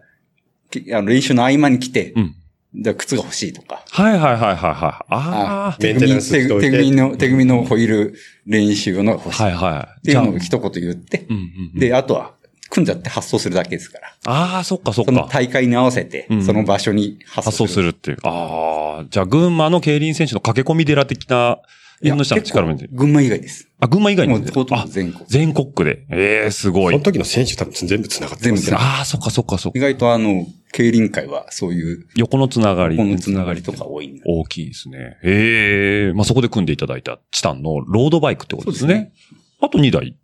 [0.70, 2.36] けあの練習の合間に来て、うん。
[2.76, 4.72] じゃあ靴が欲しいとか、はいはいはいはいは
[5.02, 5.14] い。
[5.14, 5.78] ああ。
[5.80, 8.16] メンテナンスしといて手組みの、手組みのホイール
[8.48, 9.44] 練習の欲しい。
[9.44, 10.00] はいはい。
[10.00, 12.34] っていうのをじゃ一言言ってあ、うんうんうん、で、あとは、
[12.72, 14.08] 組んじゃって発送するだけですから。
[14.26, 15.30] ああ、そっかそっそのか。
[15.32, 17.68] 大会に合わせてうん、その場所に発発送する。
[17.68, 18.18] 送するっていう。
[18.24, 21.60] ああ、じゃあ群馬の競輪選手の駆け込み寺的な、
[22.02, 23.70] 縁の下の力群馬以外です。
[23.80, 25.26] あ、群馬以外にももうほとん全国。
[25.28, 26.06] 全国区で。
[26.10, 27.04] ええすごいその。
[27.04, 28.84] 時の選手多分全部繋がってますよ全部繋が。
[28.84, 29.82] ああ、そっかそっかそっか意。
[29.82, 32.98] 外とあの、競輪会はそういう、横のつながり。
[32.98, 34.22] このつながりとか多いんで。
[34.26, 35.18] 大きいですね。
[35.24, 39.14] ええまあ、そこで組んでいただいたチタンのロードバイクってことですね。
[39.62, 40.18] あと2台。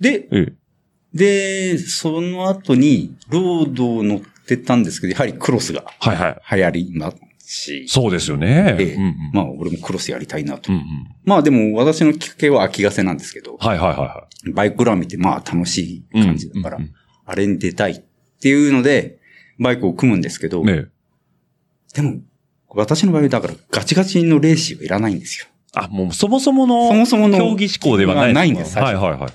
[0.00, 0.52] で、ええ
[1.14, 6.56] で、その後に、ロードを乗ってたんですけど、やはりクロスがはいはい。
[6.56, 7.18] 流行ります
[7.48, 8.76] し、そうですよね。
[8.78, 10.70] ええうんうんまあ俺もクロスやりたいなと。
[10.70, 10.84] うんうん。
[11.24, 16.22] まあでも私のきっかけは秋ヶ瀬なんですけど、はいはいはいはバイクラン見てまあ楽しいい。
[16.22, 16.92] 感じだから、うんうん
[17.30, 18.02] あれに出たいっ
[18.40, 19.18] ていうので、
[19.58, 20.88] バイクを組むんですけど、うんねえ
[21.94, 22.20] でも、
[22.68, 25.46] 私の場合だからガチガチのレーシーはいらないんですよ。
[25.74, 29.32] あ、もうそもそもの、そもそもの競技志向ではないないんです最はい初はいはい。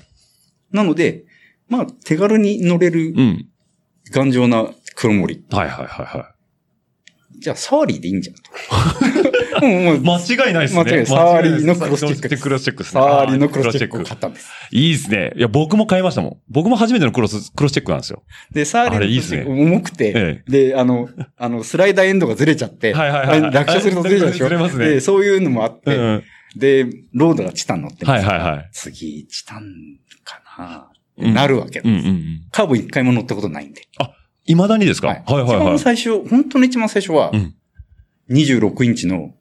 [0.72, 1.24] なので、
[1.68, 3.48] まあ手軽に乗れるうん。
[4.10, 5.44] 頑丈な黒森。
[5.50, 6.34] はいはいはいは
[7.38, 8.42] じゃあサワリーでいいんじゃんと。
[9.60, 10.00] もうもうい。
[10.00, 10.80] 間違いないですね。
[10.84, 14.50] 間違いないサワリーのクロスチェックですクロスチェックのクロスチェックをあ買ったんです。
[14.72, 15.32] いいですね。
[15.36, 16.36] いや、僕も買いましたもん。
[16.48, 18.22] 僕も初めてのクロス、クロスチェックなんですよ。
[18.52, 24.44] で、サーのあれいいっすね重くて、えで、あの、あの、スライダーエンドがずれちゃって、はいはいはい落車するとずれちゃうでしょ？
[24.44, 26.22] ずれますねで、そういうのもあって、うん。
[26.56, 28.68] で、ロードがチタン乗ってはいはいはい。
[28.72, 29.62] 次、チタン
[30.24, 30.88] かな、
[31.18, 32.08] うんなるわけうんです。
[32.08, 32.40] うんうん。
[32.50, 33.82] カーブ一回も乗ったことないんで。
[34.46, 35.08] 未だにですか？
[35.08, 35.64] はいはい一はい。
[35.66, 37.54] 番最初、本当の一番最初はうん、
[38.30, 39.34] 26インチの、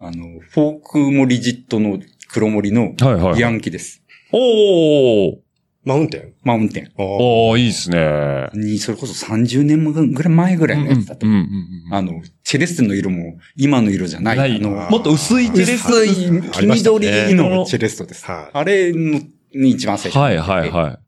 [0.00, 4.02] あの、フォークもリジットの黒森のはいはいビアンキです。
[4.32, 5.36] おー
[5.84, 6.34] マウンテン？
[6.44, 6.84] マウンテン。
[6.96, 8.50] あーおーいいですね。
[8.54, 11.44] に、それこそ30年ぐらい前ぐらいのやつだとうんうんうん
[11.86, 14.36] うんあの、チェレステの色も今の色じゃない。
[14.36, 16.10] ないあの、もっと薄いチェレス薄い
[16.52, 18.24] 黄緑のチェレストです。
[18.26, 19.20] はいあれの
[19.54, 20.98] に一番最初にはいはいは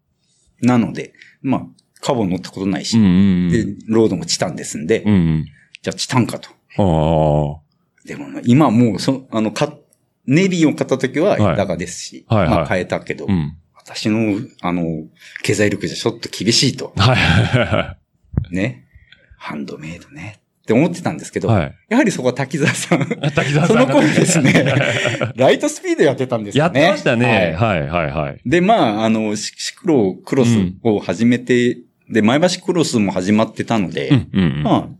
[0.62, 0.66] い。
[0.66, 1.12] なので、
[1.43, 1.66] まあ、
[2.01, 3.51] カボン乗ったことないし、うんうんうん。
[3.51, 5.45] で、ロードもチタンですんで、うんうん。
[5.82, 6.49] じゃあチタンかと。
[6.78, 7.61] あ
[8.11, 9.73] でもね、今もう、そ、あの、か、
[10.27, 13.33] ネビーを買った時ははいダガですし、はいはいまあ変えたけど、あ。
[13.33, 13.57] うん。
[13.77, 15.05] 私の、あの、
[15.45, 16.93] 経済力じゃちょっと厳しいと。
[16.97, 17.97] はいはいは
[18.51, 18.89] ね。
[19.39, 20.41] ハンドメイドね。
[20.63, 21.53] って思ってたんですけど、い。
[21.53, 21.77] はい。
[21.89, 22.99] やはりそこは滝沢さん。
[23.33, 24.75] 滝沢さんが その頃ですね、
[25.37, 26.81] ライトスピードやってたんですやよね。
[26.81, 27.55] ってましたね。
[27.57, 28.41] はいはいはいはい。
[28.45, 30.51] で、まあ、あの、シシクロクロス
[30.83, 31.79] を始めて、
[32.11, 34.63] で、前橋クロスも始まってたので、うんうんうん。
[34.65, 34.91] ま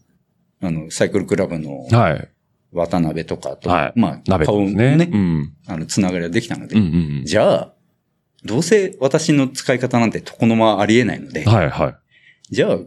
[0.63, 2.29] あ、あの、サイクルクラブのはい。
[2.73, 3.99] 渡辺とかと、はい。
[3.99, 5.11] まあ、鍋顔ねね。
[5.13, 5.53] うん。
[5.67, 6.87] あの、つながりができたので、うんう
[7.23, 7.75] んじゃあ、
[8.45, 11.53] どうせ私の使い方なんて床の間ありえないので、うん。
[11.53, 11.95] はいはい。
[12.55, 12.79] じゃあ、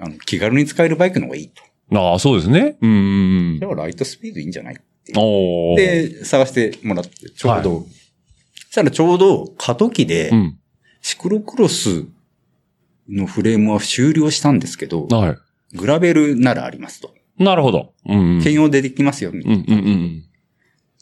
[0.00, 1.62] あの、気軽に使えるバイクの方がいいと。
[1.98, 2.76] ああ、そうですね。
[2.80, 3.58] うんうんうん。
[3.60, 4.76] じゃあ、ライトスピードいいんじゃない？
[5.16, 5.76] おー。
[5.76, 7.86] で、探してもらって、ちょうど、
[8.54, 10.58] そしたらちょうど過渡期でう、ん。
[11.00, 12.04] シクロクロス
[13.08, 15.36] のフレームは終了したんですけど、は
[15.74, 17.14] グラベルならありますと。
[17.38, 17.44] い。
[17.44, 17.94] なるほど。
[18.06, 18.42] うんうん。
[18.42, 19.86] 兼用でできますよ、みたいうんうんうん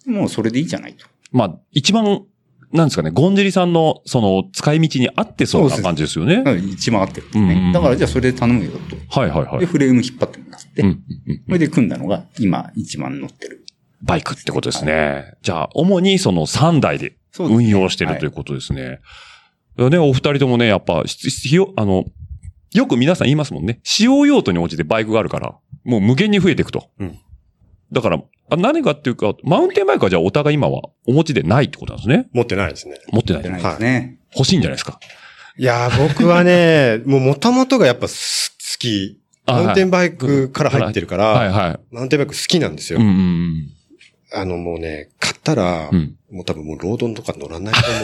[0.07, 0.12] うん。
[0.14, 0.20] な。
[0.20, 1.07] もうそれでいいじゃないと。
[1.32, 2.24] まあ、一番、
[2.72, 6.39] なんですかね、ゴンジリさんの、その、使い道に合ってそうな感じですよね。
[6.39, 7.72] だから一番合ってるんですうんうんうんね。
[7.72, 8.78] だからじゃあそれで頼むよと。
[8.97, 9.66] で、はいはいはい。
[9.66, 10.93] フレーム引っ張ってもらって、うんうん
[11.28, 13.64] うんそれで組んだのが今一番乗ってる。
[14.03, 15.34] バイクってことですね。
[15.43, 19.01] じゃあ、主にその3台でそうですね運用してるということですね。
[19.76, 22.05] ね、お二人ともね、やっぱ、ししよ、あの、
[22.77, 23.81] よく皆さん言いますもんね。
[23.83, 25.55] 使用用途に応じてバイクがあるから、
[25.85, 26.91] もう無限に増えていくと。
[26.99, 27.18] うん
[27.93, 28.20] だから、
[28.51, 32.29] あ何かっていうか、マウンテンバイクはじゃあお互い今はお持ちでないってことなんですね。
[32.33, 32.99] 持ってないですね。
[33.12, 33.43] 持ってない。
[33.43, 34.18] じゃないですね。
[34.35, 34.99] 欲しいんじゃないですか。
[35.57, 39.20] いやー、僕はね、 もう元々がやっぱす好き。
[39.47, 41.95] あマウンテンバイクから入ってるから、はいはい。
[41.95, 42.99] マウンテンバイク好きなんですよ。
[42.99, 43.70] うんうん
[44.33, 45.97] あのもうね、買ったら、うん。
[46.31, 46.37] うん。
[46.39, 48.03] もう多分もうロードンとか乗らないと思う。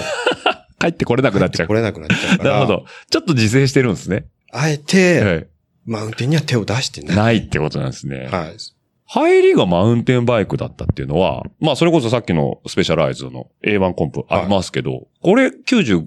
[0.79, 1.75] 帰ってこれなくなっちゃう来。
[1.75, 2.51] れなくなっちゃうから。
[2.53, 2.85] なるほど。
[3.11, 4.27] ちょっと自制してるんですね。
[4.53, 5.47] あえて、はい
[5.85, 7.17] マウンテンには手を出してない。
[7.17, 8.29] ないってことなんですね。
[8.31, 8.57] はい。
[9.05, 16.07] 入りがマウンテンバイクだったっていうのは、まあそれこそさっきのスペシャライズの A1 コンプありますけど、これ96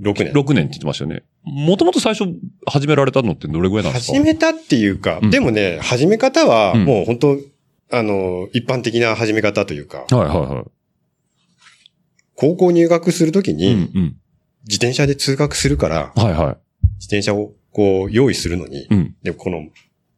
[0.00, 0.32] 6年。
[0.32, 1.24] 年って言ってましたよね。
[1.42, 2.30] もともと最初
[2.68, 4.12] 始められたのってどれぐらいなんですか？
[4.16, 7.36] 始めたっていうか、うんでもね、始め方は、うんもう本当
[7.90, 10.64] あの、一般的な始め方というか、はいはいはい。
[12.36, 14.16] 高校入学するときうに、んうん。
[14.68, 16.58] 自転車で通学するから、はいは
[16.98, 19.14] 自転車をこう用意するのにい。、うん。
[19.22, 19.66] で、この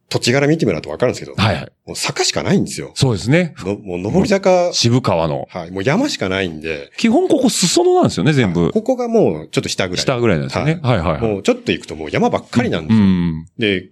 [0.07, 1.71] 土地柄見てみるとわかるんですけど、はいはい。
[1.85, 2.93] もう坂しかないんですよ。
[2.95, 3.53] そうですね。
[3.57, 5.45] のもう上り坂、渋川の。
[5.49, 8.71] はい、もう山しかないんで、基本ここ裾野なんですよね、全部。
[8.71, 10.01] ここがもうちょっと下ぐらい。
[10.01, 10.79] 下ぐらいなんですよね。
[10.81, 11.21] はいはいはい。
[11.21, 13.05] もうちょっと行くともう山ばっかりなんでうすよ。
[13.05, 13.45] ん。
[13.57, 13.89] で、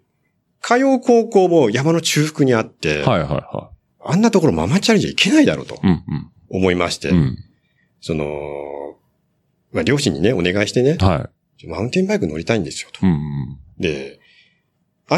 [0.62, 3.72] 通う高校も山の中腹にあって、はいはいは
[4.06, 5.80] あんなところママチャリじゃいけないだろうとい。
[5.84, 6.04] うん
[6.50, 7.18] 思いまして、うん。
[7.18, 7.38] うん。
[8.00, 8.26] その、
[9.74, 11.30] まあ、両親にね、お願いしてね、は
[11.66, 13.06] マウンテンバイク乗りたいんですよと。
[13.06, 13.10] い。
[13.10, 13.58] うんうん。
[13.80, 14.20] で、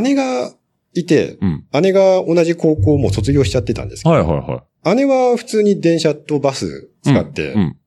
[0.02, 0.54] 姉が
[0.94, 1.66] いて、うん。
[1.82, 7.10] 姉が同じ高校も卒業しちゃってたんですけはいはいはど、姉は普通に電車とバスい。
[7.10, 7.78] 使って、うん。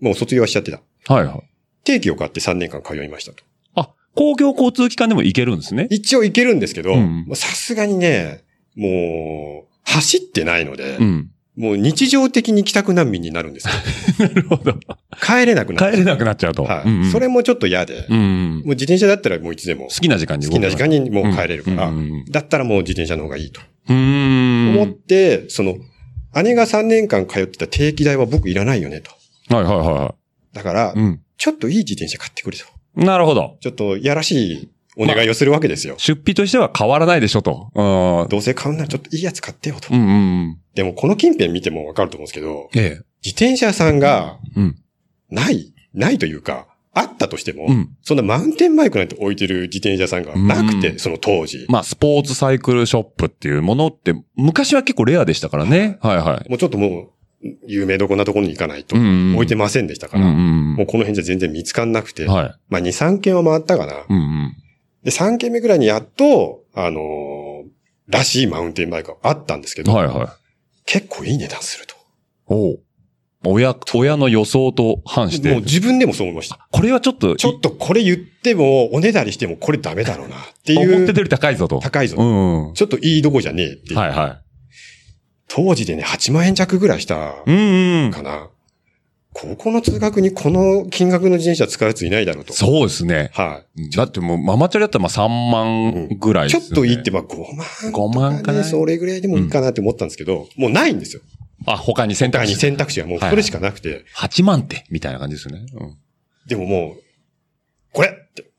[0.00, 0.82] もう卒業はしちゃってた。
[1.12, 1.42] はいはい。
[1.84, 3.44] 定期を買って3年間通いましたと。
[3.74, 5.86] あ、公共交通機関でも行けるんですね。
[5.90, 6.94] 一応行けるんですけど、
[7.34, 8.44] さすがにね、
[8.76, 11.30] もう、走ってないので、うん。
[11.56, 13.74] もう日常的に帰宅難民になるんですよ。
[14.26, 14.74] なるほど。
[15.20, 15.92] 帰れなくなる。
[15.92, 16.64] 帰れなくなっちゃうと。
[16.64, 18.54] はい、うんうんそれもちょっと嫌で、うんうん。
[18.56, 24.80] もう自転車だったらもういつでも好きな時間に好きな時間にもう帰れるから、うんうんうんだったらもう自転車の方がいいとうーん。
[24.80, 25.76] 思って、その、
[26.42, 29.10] 姉が3年間通ってた定期代は僕いらないよねと。
[29.54, 30.14] はいはいは
[30.54, 31.20] だからい。、うん。
[31.36, 32.64] ちょっといい自転車買ってくれと。
[32.96, 33.56] なるほど。
[33.60, 35.94] ちょっとやらしいお願いをするわけですよ。
[35.98, 37.70] 出費としては変わらないでしょと。
[37.74, 38.28] うん。
[38.28, 39.88] どうせ買うんならちょっといいやつ買ってよと。
[39.92, 40.12] うんうんう
[40.52, 40.58] ん。
[40.74, 43.04] でもこの近辺見てもわかると思うんですけど、ええ。
[43.24, 44.76] 自転車屋さんがうん。
[45.30, 47.88] ない、ないというか、あったとしても、うん。
[48.02, 51.64] そんなマウンテンバイクなんて置いてる自転車屋さんがなくて、うんその当時。
[51.68, 55.98] まあ、スポーツサイクルショップっていうものって、昔は結構レアでしたからね。
[56.02, 56.50] はいはい。
[56.50, 57.12] もうちょっとも
[57.42, 62.54] う、有名どこんなところに行かないと、置いてませんでしたから、うんうんもうこの辺じゃ全然見つかんなくて、はい。
[62.70, 64.04] まあ2、3件は回ったかな。
[64.08, 64.56] うんうん。
[65.04, 67.42] で、3件目ぐらいにやっと、あのー
[68.08, 70.28] らしいマウンテンバイクがあったんですけど、はいはい。
[70.84, 71.94] 結構いい値段すると。
[72.46, 72.80] おう
[73.44, 75.60] 親、親の予想と反しもうて。
[75.62, 76.68] 自分でもそう思いました。
[76.70, 81.80] これはちょっと、ちょっとこれ言っても、おねだりしてもこれダメだろうなっていう、思ってたより高いぞと。
[81.80, 82.68] 高いぞうん。
[82.68, 83.94] はちょっといいどこじゃねえっていう。
[83.94, 84.42] いは
[85.48, 87.34] 当時でね、8万円弱ぐらいしたい。
[87.46, 88.10] うんうん。
[89.34, 92.52] 高校の通学にこの金額の自転車使うやついないだろうと。
[92.52, 93.30] そうですね。
[93.32, 93.62] は
[93.96, 96.52] だってもう、ママチャリだったらまあ3万ぐらいい。
[96.52, 101.22] ですよねちょっといいって、まあ5万5万かなそれぐらいでもいいかなって思ったんですけど、もうないんですよ。
[101.66, 102.52] あ、他に選択肢。
[102.52, 105.66] 他に選択肢がもうそれしかなくて、8万って、みたいな感じですよね。
[105.74, 105.96] うん。
[106.46, 107.02] でももう、
[107.92, 108.50] これって。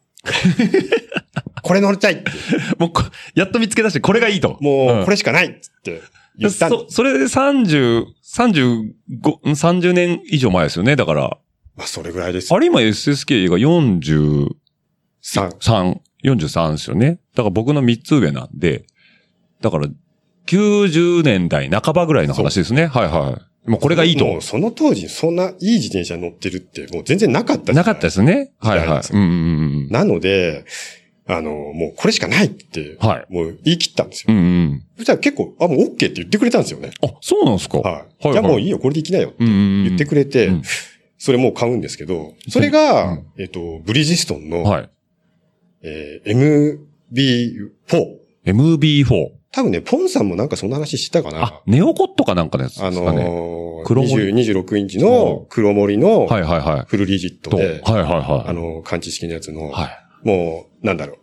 [1.61, 2.31] これ乗りたいって。
[2.79, 3.03] もうこ、
[3.35, 4.57] やっと見つけ出して、これがいいと。
[4.61, 6.01] もう、これれしかないっつって
[6.37, 10.95] 言ったそ、それで30、35、ん30年以上前ですよね。
[10.95, 11.37] だから、
[11.75, 12.53] まあ、それぐらいです。
[12.53, 14.49] あれ今 SSK が43、
[15.21, 15.49] さ
[16.23, 17.19] 43ですよね。
[17.35, 18.85] だから僕の3つ上なんで、
[19.61, 19.87] だから、
[20.47, 22.87] 90年代半ばぐらいの話ですね。
[22.87, 23.69] はいはい。
[23.69, 24.41] もうこれがいいともう。
[24.41, 28.51] その当時、そんないい自転車乗ってるって、もう全然なかったなかったですね。
[28.59, 28.79] はい。
[28.79, 29.29] はいうんうんう
[29.85, 30.65] んなので、
[31.25, 33.33] あの、もうこれしかないって、はい。
[33.33, 34.33] もう言い切ったんですよ。
[34.33, 34.41] うんう
[34.75, 34.83] ん。
[34.97, 36.91] そしたら結構、あ、もう OK って言ってくれたんですよね。
[37.01, 37.77] あ、そうなんですか？
[37.79, 37.93] はい。
[38.27, 39.83] はいじゃあもういいよ、これで行きなよってうんうんうん。
[39.85, 40.61] 言ってくれて、うん
[41.25, 44.89] それもう買うんですけど、それが、うんえっと、ブリヂストンの、はい。
[45.81, 46.77] えー
[47.89, 48.17] MB4。
[48.45, 49.27] MB4。
[49.53, 53.23] 多分ね、ポンさんもなんかそんな話してたかなあ。、ネオコットかなんかのやつですあかね。
[53.23, 56.85] のー、黒森20 26インチの黒森のはいはいはい。
[56.87, 58.49] フルリジットと、はいで、はいはい。
[58.49, 59.87] あの、感知式のやつの、は
[60.25, 60.27] い。
[60.27, 61.17] もう、なんだろ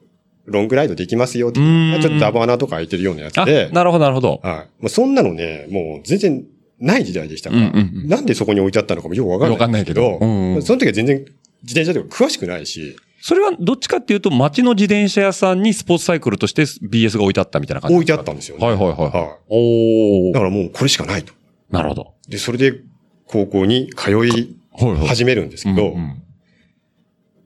[0.46, 4.40] う、ロングライドできますよってうーんちょっとアバナとか開いてるようなやつあ、で、なるほどなるほど。
[4.42, 4.82] はい。
[4.82, 6.44] もうそんなのね、もう全然
[6.80, 11.18] ない時代でしたから、うんうんうんなんでそこに置いてあったのかもよくわかんないわかんないけどうんうんその時は全然
[11.62, 18.66] 自転車とか詳しくないし、それはどっちかっていうと、街の自転車屋さんにスポーツサイクルとして BS が置いてあったみたいな感じ置いてあったんですよね。
[18.66, 18.96] はいはいはい。
[18.98, 20.30] はおい。
[20.30, 21.34] ーだからもうこれしかないと。
[21.70, 22.14] なるほど。
[22.28, 22.80] で、それで
[23.26, 25.06] 高校に通いはいはい。
[25.06, 26.19] 始めるんですけど、うんうん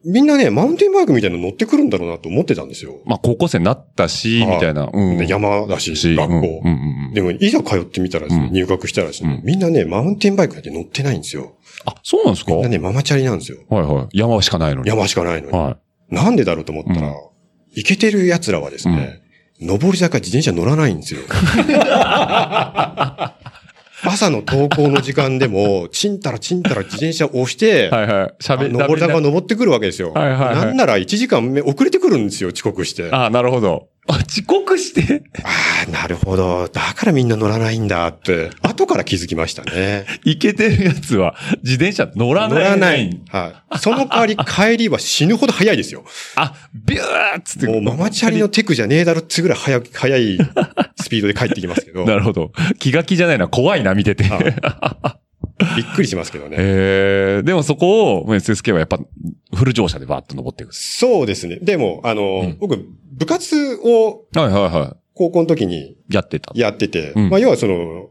[0.04, 3.00] みんなね、マウンテンバイクみたいなの乗ってくるんだろうなと思ってたんですよ。
[3.06, 4.90] まあ、高校生になったし、はいみたいな。
[4.92, 6.34] うんで山だし、し学校。
[6.36, 6.46] うんうん
[7.08, 11.54] うんでも、いざ通ってみたらね、うん入学したらですね、うんみんなね、マウンテンバイクなんて乗ってないんですよ。
[11.86, 12.52] あ、そうなんですか？
[12.52, 13.58] みんなね、ママチャリなんですよ。
[13.68, 14.18] はいはい。
[14.18, 14.88] 山しかないのに。
[14.88, 15.56] 山しかないのに。
[15.56, 15.76] は
[16.10, 17.14] なんでだろうと思ったら、うん
[17.76, 19.20] イケてる奴らはですね、
[19.60, 21.22] 上り坂自転車乗らないんですよ。
[24.04, 28.70] 朝の登校の時間でも、 ちんたらちんたら自転車を押して、はいはい。
[28.70, 30.12] 登り坂が登ってくるわけですよ。
[30.12, 33.08] はいはいはいなんなら1時間目遅れてくるんですよ、遅刻して。
[33.10, 33.88] あああ、なるほど。
[34.06, 35.24] あ、遅刻して？
[35.42, 36.68] あー、なるほど。
[36.68, 40.04] だからみんな乗らないんだって、後から気づきましたね。
[40.24, 42.58] イケてるやつは、自転車乗らない。
[42.58, 43.20] 乗らない。
[43.30, 43.78] はい。
[43.78, 46.04] その代わり帰りは死ぬほど早いですよ。
[46.36, 47.66] あ、ビューっつって。
[47.66, 50.38] もうママチャリのテクじゃねえだろっつうぐらい早く、早い
[51.00, 52.04] スピードで帰ってきますけど。
[52.06, 52.52] なるほど。
[52.78, 53.48] 気が気じゃないな。
[53.48, 54.24] 怖いな、見てて。
[54.24, 55.14] はい
[55.76, 56.56] びっくりしますけどね。
[56.58, 58.98] えー、でもそこを、SSK はやっぱ、
[59.54, 60.74] フル乗車でバーッと登っていく。
[60.74, 61.58] そうですね。
[61.62, 62.84] でも、あの、うん僕、
[63.16, 65.96] 部活をはいはいは高校の時にい。
[66.10, 66.52] やってた。
[66.54, 68.10] やってて、うんまあ、要はその、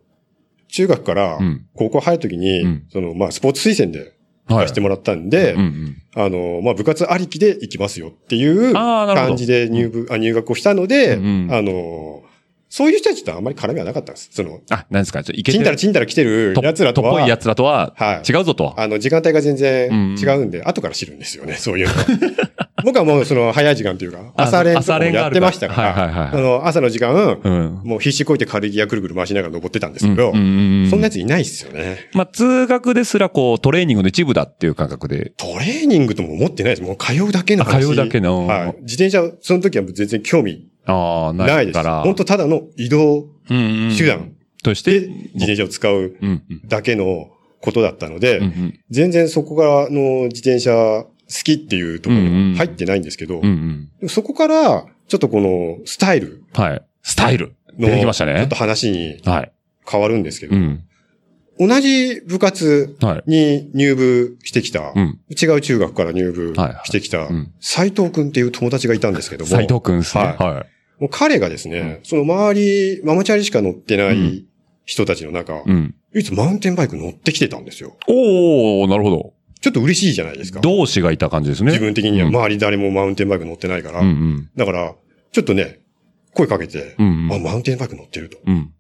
[0.70, 4.14] 中学からうん高校入る時に、うんその、まあ、スポーツ推薦で
[4.48, 5.98] はい出してもらったんで、うんうん。
[6.16, 12.24] あの、まあ、部活ありきで行きますよっていう感じで入部、あ入学をしたので、うんうんあの、
[12.70, 14.30] そういう人たちとあんまり絡みはなかったんです。
[14.32, 15.24] その、あ、何ですか？
[15.24, 18.74] ちょっとイケてちんたらちんたら来てると奴らとは、とっぽい奴らとは、はい違うぞと。
[18.78, 22.06] あの、時間帯が全然うん違うんで、後から知るんですよね、そういうのは。
[22.84, 27.14] 僕はもうその早い時間というか、あ朝練とかもやってましたから、あの、朝の時間、
[27.44, 27.82] うん。
[27.84, 32.10] もう必死こいて軽いギアくるくる回しながら登ってたんですけど、そんなやついないっすよね。
[32.14, 35.34] まあ、通学ですらこう、トレーニングの一部だっていう感覚で。
[35.38, 36.82] トレーニングとも思ってないです。
[36.82, 37.76] もう通うだけの話。
[37.78, 38.76] あ通うだけのはい。
[38.82, 41.80] 自転車、その時は全然興味なないです。
[41.80, 42.02] いから。
[42.04, 46.16] 本当ただの移動手段として、で自転車を使う
[46.68, 47.30] だけの
[47.62, 48.42] ことだったので、
[48.90, 54.10] 全然そこからの自転車好きっていうところに入ってないんですけど、うんうん。
[54.10, 56.82] そこから、ちょっとこのスタイルはい。
[57.02, 57.56] スタイル。
[57.78, 58.56] の、出てきましたねちょっと。
[58.56, 59.52] 話にはい。
[59.90, 60.84] 変わるんですけど、うん。
[61.60, 63.24] 同じ部活はい。
[63.26, 65.20] に入部してきた、うん。
[65.30, 66.54] 違う中学から入部
[66.86, 70.24] してきたうん、斎藤くんっていう友達がいたんですけども、斎藤くんですね。
[70.24, 71.02] ははい。
[71.02, 74.46] もう彼がですね、その周り、ママチャリしか乗ってない
[74.86, 75.96] 人たちの中、うん。
[76.14, 77.98] 唯一マウンテンバイク乗ってきてたんですよ。
[78.08, 79.34] おー、なるほど。
[79.64, 80.60] ちょっと嬉しいじゃないですか。
[80.60, 81.72] 同志がいた感じですね。
[81.72, 84.02] 自分的にはうん周り誰もマウンテンバイク乗ってないから。
[84.02, 84.50] うんうん。
[84.58, 84.94] だから、
[85.32, 85.80] ちょっとね、
[86.34, 88.40] 声かけて、うんうんあ、マウンテンバイク乗ってると。
[88.46, 88.74] うん。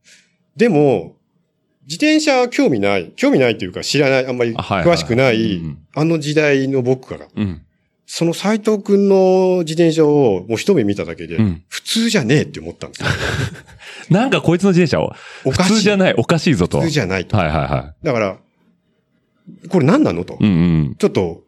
[0.57, 1.15] でも、
[1.83, 7.61] 自転車興味ない、興味ないというか知らない、あんまり詳しくないうん、あの時代の僕が、うん。
[8.05, 13.07] その斎藤くんの自転車をもう一目見ただけで、うん普通じゃねえって思ったんですよ。
[14.09, 15.13] なんかこいつの自転車を、
[15.45, 15.69] おかしい。
[15.69, 16.81] 普通じゃない、おかしいぞと。
[16.81, 17.37] 普通じゃないと。
[17.37, 18.37] はいはいはだから、
[19.69, 20.35] これ何なのと。
[20.35, 20.37] い。
[20.41, 20.51] うんう
[20.91, 20.95] ん。
[20.95, 21.43] ちょっと、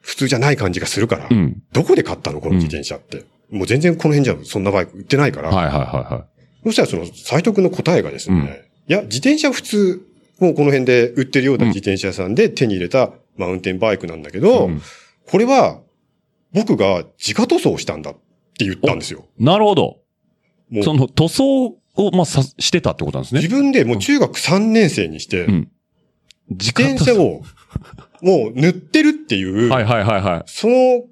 [0.00, 1.62] 普通じゃない感じがするから、うん。
[1.72, 3.24] どこで買ったのこの自転車って。
[3.50, 5.50] もう全然この辺じゃそんなバイク売ってないから。
[5.50, 5.84] はいはいはい
[6.14, 6.26] は
[6.64, 10.02] そしたらその斎藤くんの答えがですね、うんいや、自転車普通、
[10.38, 14.40] もうこの辺で売ってるような自転車屋さんで手に入れたマウンテンバイクなんだけい。
[14.40, 14.82] ど、うん
[15.30, 15.82] これは
[16.54, 18.14] 僕が自家塗装したんだっ
[18.58, 19.26] て言ったんですよ。
[19.38, 19.98] なるほど。
[20.70, 21.76] もうその塗装を、
[22.12, 23.42] まあ、さ、してたってことなんですね。
[23.42, 25.68] 自分でもう中学3年生にして、うん
[26.50, 27.42] 自自転車を
[28.22, 30.42] もう塗ってるっていう、はいはいはいはい。
[30.46, 31.04] その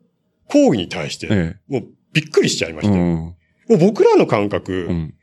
[0.49, 2.82] 行為に対して、えもうびっくりしちゃいまえ。
[2.82, 3.16] して、うん。
[3.16, 3.34] も
[3.70, 5.14] う僕らの感覚、うん。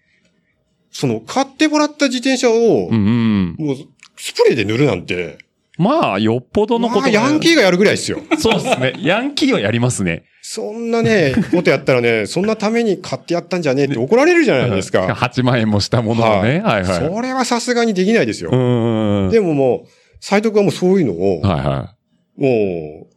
[0.92, 3.66] その買ってもらった自転車を、うんうん。
[3.66, 3.76] もう
[4.18, 5.40] スプレーで塗るなんて、
[5.78, 8.20] まあ、よっぽどのことまあ、ヤンキーがやるぐらいですよ。
[8.38, 8.94] そうですね。
[9.02, 10.24] ヤンキーはやりますね。
[10.44, 15.08] そんなね、 ことやったらね、そんなために買ってやったんじゃねえって怒られるじゃないですか。
[15.20, 16.60] 8万円もしたものをね。
[16.60, 17.10] はいはい。
[17.10, 18.52] それはさすがにできないですよ。
[18.52, 19.32] うん。
[19.32, 21.96] でももう、斎藤君はもうそういうのを、はいは
[22.38, 23.14] もう、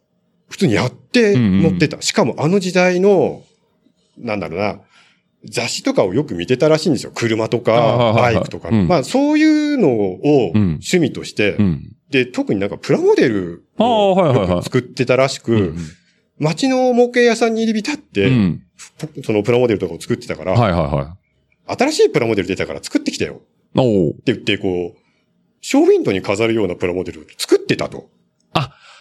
[0.49, 2.01] 普通にやって乗ってた。
[2.01, 3.43] しかもあの時代の、
[4.17, 4.81] なんだろうな、
[5.45, 7.13] 雑誌とかをよく見てたらしいんですよ。
[7.15, 8.67] 車とあか、バイクとか。
[8.67, 11.55] うんまあそういうのをうん趣味として、い。
[11.55, 11.95] うん。
[12.09, 15.77] で、特になんかプラモデルを作ってたらしく、うん
[16.39, 18.63] 街の模型屋さんに入り浸って、うん。
[19.23, 21.17] そのプラモデルとかを作ってたから、はいはいは
[21.67, 23.41] 新しいプラモデル出たから作ってきたよ。
[23.71, 23.73] っ
[24.23, 25.06] て言って、こう、
[25.61, 28.09] ショーウィンドウに飾るようなプラモデル作ってたと。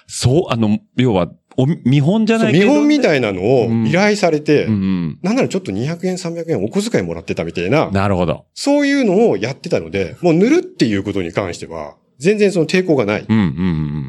[0.06, 2.66] そう、あの、要は、お見本じゃないけど。
[2.66, 5.18] そう見本みたいいなのを依頼されて、うんうん。
[5.22, 8.44] なんならちょっと200円、300円お小遣いもらってたみたいな、なるほど。
[8.54, 13.48] そういうのをやってたので、もう塗るっていうことに関しては、全然その抵抗がないうんうんう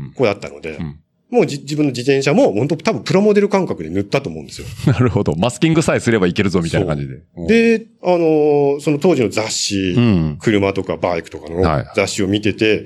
[0.09, 0.99] ん子だったので、うん
[1.29, 4.67] もうじ自分の自転車も本当多分プラモデル感覚で塗ったと思うんですよ。
[4.87, 4.93] うん。
[4.93, 5.35] なるほど。
[5.35, 7.79] マスキングさえすればいけるぞみたいな感じで。
[7.79, 10.37] で、あのーその当時の雑誌、うん。
[10.39, 12.85] 車とかバイクとかのはい雑誌を見てて、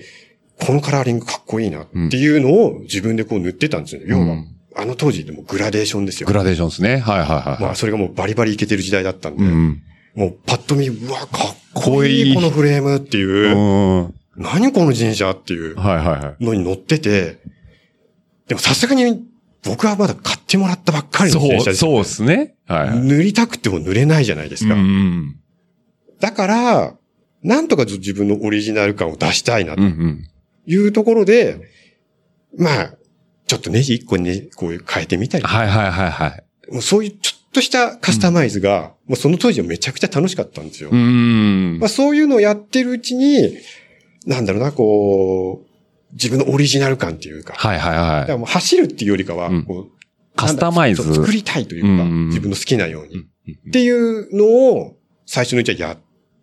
[0.60, 4.02] このカラーリングかっこいいなっていうのを自分でこう塗ってたんですよ。
[4.06, 6.34] 要はうん、あの当時でもグラデーションですよグ。
[6.34, 6.98] ラデーションですね。
[6.98, 7.64] はいはいはい。
[7.64, 9.82] まあそれがもうバリバリいけてる時代だったんで、うん。
[10.16, 16.44] もうパッと見、うわ、かっここいいいいこのフレームっていう何この自転車っていうはいはい。
[16.44, 17.38] のに乗ってて、
[18.52, 19.26] でもさすがに
[19.64, 22.56] 僕はまだ買ってもらったばっかりの自転車そう、ですよそうですね。
[22.68, 23.00] はいはい。
[23.00, 24.74] 塗りたくても塗れないじゃないですか。
[24.74, 25.36] うんうん。
[26.20, 26.94] だから、
[27.44, 30.28] なんとか自分のオリジナル感を出したいなとうんうん。
[30.66, 31.62] いうところで、
[32.58, 32.94] まあ、
[33.48, 36.44] ちょっとネジ一個ね、こう変えてみたり、はいはいはいはい。
[36.70, 40.90] もうそういうちょっとしたカスタマイズが、もうその当時はめちゃくちゃ楽しかったんですよ。
[40.90, 41.88] うーんまあ、。
[41.88, 43.58] そういうのをやってるうちに、
[44.26, 45.71] なんだろうな、こう、
[46.14, 48.28] 自分のオリジナル感っていうか、はいはいだかはい。
[48.28, 49.92] らもう走るっていうよりかは、うんこう
[50.36, 51.04] カスタマイズ。
[51.14, 53.16] 作りたいというか、うん自分の好きなように。
[53.16, 53.22] うん
[53.70, 54.46] っていうの
[54.78, 54.96] を、
[55.26, 55.98] 最初のうちはやっ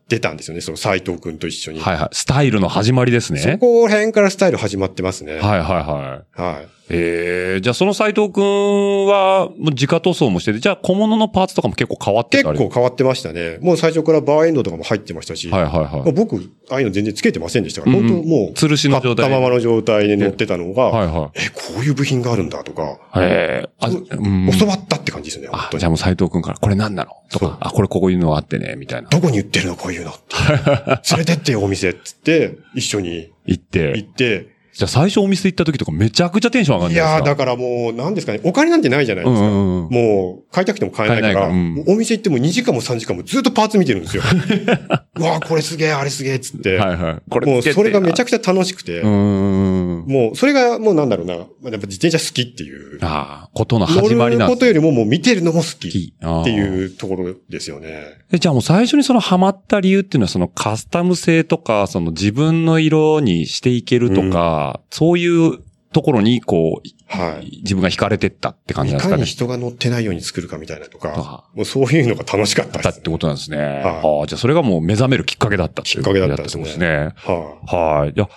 [0.08, 1.80] てたんですよね、その斎藤くんと一緒に。
[1.80, 2.08] はいはい。
[2.12, 3.38] スタイルの始まりですね。
[3.40, 5.34] そこら辺からスタイル始まってますね。
[5.38, 6.40] はいはいはい。
[6.42, 6.68] はい。
[6.90, 13.58] ええじゃあその斎藤くんは、もう自家塗装もしてて、じゃあ小物のパーツとかも結構変わって結たり構変わってましたね。
[13.60, 16.12] もう最初からバーエンドとかも入ってましたし、はいはいまあはい。
[16.12, 16.36] 僕、
[16.70, 23.18] ああいうの全然つけてませんでしたから、うんうん本当もう、吊るしの状態ったままの状態で乗ってたのが、はいはえ、こういう部品があるんだとか、い。
[23.20, 24.50] ええあ、うん。
[24.58, 29.08] 教わったって感じですね、本あ、当にじゃあもう斎藤くんから、これ何なのとか、あ、これこういうのがあってね、みたいな。
[29.08, 30.36] どこに売ってるのこういうのって。
[31.16, 34.06] 連れてってよ、お店っつって、一緒に行って行。
[34.06, 37.28] って、じゃあ最初お店行った時とかめちゃくちゃテンション上がるんいじゃないですか？
[37.30, 39.44] やー、だからもう、なんですかね、お金なんてないじゃないですか。
[39.44, 39.92] うんうんうん。
[39.92, 44.22] もう、買いたくても買えないから、からうんお店行っても2時間も3時間もずっとパーツ見てるんですよ。
[45.18, 46.76] うわーこれすげえ、あれすげえ、っつって。
[46.76, 47.16] はいはい。
[47.28, 49.77] こもう、それがめちゃくくちゃ楽しくて、うーん。
[50.08, 52.98] もう、それがもうなんだろうな、まあやっぱ自転車好きっていう。
[53.02, 58.04] ああ、ことの始まりなんです乗ることよりももう見てるのも好きっていうところですよね。
[58.32, 65.58] えじゃあもう最初にそのハマった理由っていうのはそのカスタム性とか、その自分の色にしていけるとか、そういう
[65.92, 67.60] ところにこう、はい。
[67.62, 69.20] 自分が惹かれてったって感じいなんですかね。
[69.22, 72.94] かに人が乗ってないように作るかみたいなととかか、もうそういうのが楽しかったですだっ。
[72.98, 73.58] てことなんですね。
[73.58, 73.72] はい
[74.20, 77.14] ああ、じゃあそれがもう目覚めるきっかけだったっていうきっかけだったですねすね。
[77.16, 78.10] ははい。
[78.10, 78.28] いや、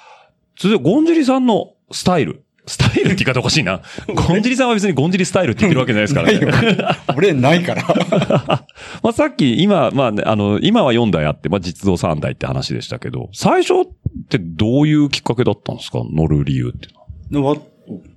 [0.61, 2.43] 続いて、ゴンジリさんのスタイル。
[2.67, 3.81] スタイルって言い方おかしいな。
[4.27, 6.95] ゴンジリさんは別にゴンジリスタイルって言ってるわけじゃないですからね。
[7.17, 7.83] 俺ないから。
[9.01, 13.85] まあさっき、今、まあね、あの、今は4台あって、まあ実動3台って話でしたけど、最初っ
[14.29, 16.03] てどういうきっかけだったんですか？
[16.13, 16.89] 乗る理由ってい
[17.31, 17.57] うのは。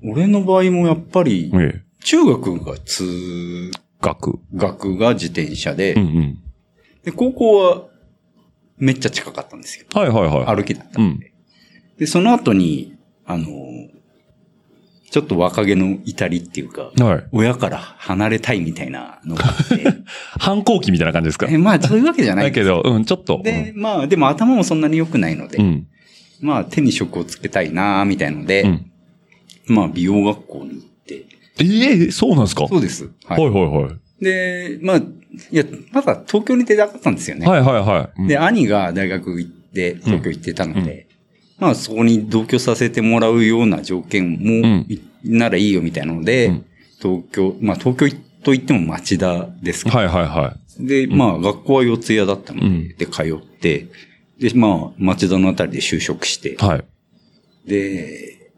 [0.04, 1.82] 俺の場合もやっぱり、ええ。
[2.04, 3.70] 中学が通
[4.02, 4.38] 学。
[4.54, 6.38] 学が自転車で、うんうん。
[7.02, 7.84] で、高校は
[8.76, 9.86] めっちゃ近かったんですよ。
[9.94, 10.56] はいはいはい。
[10.56, 11.20] 歩きだったうんん。
[11.98, 12.94] で、その後に、
[13.26, 13.46] あの、
[15.10, 17.24] ちょっと若気の至りっていうか、はい。
[17.30, 19.84] 親から離れたいみたいなのがあって、
[20.40, 21.46] 反抗期みたいな感じですか？
[21.48, 23.40] えまあそういうわけじゃないんです だけど、うん、ちょっと。
[23.44, 25.86] で、まあでも頭もそんなに良くないので、うん。
[26.40, 28.90] まあ手に職をつけたいなみたいので、うん。
[29.68, 31.26] まあ美容学校に行って、
[31.60, 32.66] ええそうなんですか？
[32.66, 33.08] そうです。
[33.26, 33.36] は。
[33.36, 33.88] はいいはいは
[34.20, 34.24] い。
[34.24, 35.02] で、まあ、い
[35.52, 37.46] や、まだ東京に出たかったんですよね。
[37.46, 38.20] はいはいはい。
[38.22, 41.06] うんで、兄が大学行って、東京行ってたので、
[41.58, 44.84] まあそこに同居させてもらうような条件も、
[45.24, 46.64] ならいいよみたいなので、うん
[47.04, 53.88] 東京、まあ東京と言っても町田ですけど、はいはいはで、まあ学校は四谷だったので、うんで、通って、
[54.38, 56.84] で、まあ町田のあたりで就職してい。、はい。
[57.68, 58.52] で、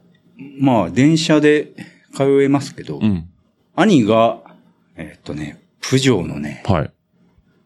[0.61, 1.72] まあ電車で
[2.14, 3.28] 通えますけど、うん。
[3.74, 4.40] 兄が、
[4.97, 6.90] えっとね、プジョーのね、はい。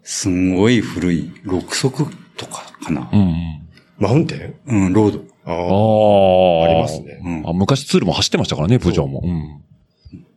[0.03, 2.07] すんごい古い6足
[2.37, 3.17] とかかなう。
[3.17, 3.60] んうん。
[4.01, 4.55] マウンテン？
[4.67, 5.25] うん、ロード。
[5.45, 6.65] ああ。
[6.65, 9.21] ありますねうんあ、昔ツールも走ってましたからね、プジョーも。
[9.23, 9.63] うん。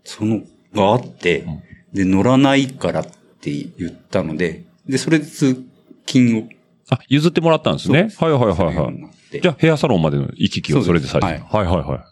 [0.03, 0.41] その、
[0.73, 3.05] があって、んで、乗らないからっ
[3.41, 5.63] て言ったので、で、それで通
[6.05, 6.43] 勤を。
[6.89, 8.09] あ、譲ってもらったんですね。
[8.17, 8.87] はいはいはいはい。
[8.87, 11.57] うになってじゃあ、ヘアサロンまでの行き来をそれでされてた。
[11.57, 12.05] はいはいは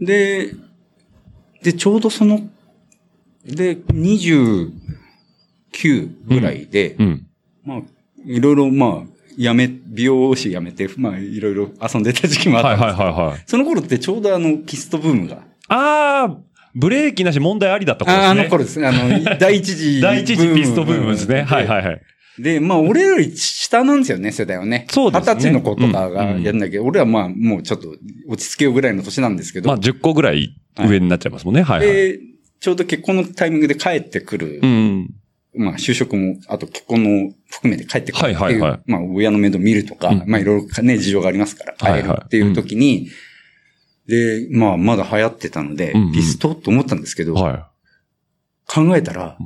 [0.00, 0.04] い。
[0.04, 0.52] で、
[1.62, 2.40] で、ちょうどその、
[3.44, 4.72] で、29
[6.26, 7.26] ぐらいで、うん。
[7.64, 7.82] まあ、
[8.26, 13.42] いろいろ、まあ、やめ、美容師辞めて、まあ、いろいろ遊んでた時期もあったんですはいはいはいはい。
[13.46, 15.42] その頃ってちょうどあの、キストブームが。
[15.68, 16.38] ああ、
[16.74, 18.26] ブレーキなし問題ありだった頃ですね。
[18.26, 18.86] ああの頃ですね。
[18.86, 20.00] あの、 第一次。
[20.00, 21.42] 第一次ピストブームですね。
[21.42, 21.86] はいはいい。
[21.86, 22.02] はい。
[22.38, 24.86] で、まあ、俺より下なんですよね、世代はね。
[24.90, 27.94] そうですね二十歳の子とかがうんやるんだけど、俺はまあ、もうちょっと
[28.26, 29.68] 落ち着けようぐらいの年なんですけど。
[29.68, 31.62] まあ、10個ぐらい上になっちゃいますもんね。
[31.62, 31.94] はいはい。
[31.94, 32.20] で、
[32.60, 34.60] ちょうど結婚のタイミングで帰ってくる。
[34.62, 35.10] うん。
[35.54, 38.40] まあ、就職も、あと結婚の含めて帰ってくるっていう。
[38.40, 43.08] はいはいはいまあ、親の面倒見るとか、うんまあ、いろいろね、事情がありますから、帰るっていう時に、
[44.06, 47.70] で、まあ、まだ流行ってたので、うんうんピストと思ったんですけど、は
[48.66, 49.38] 考えたら、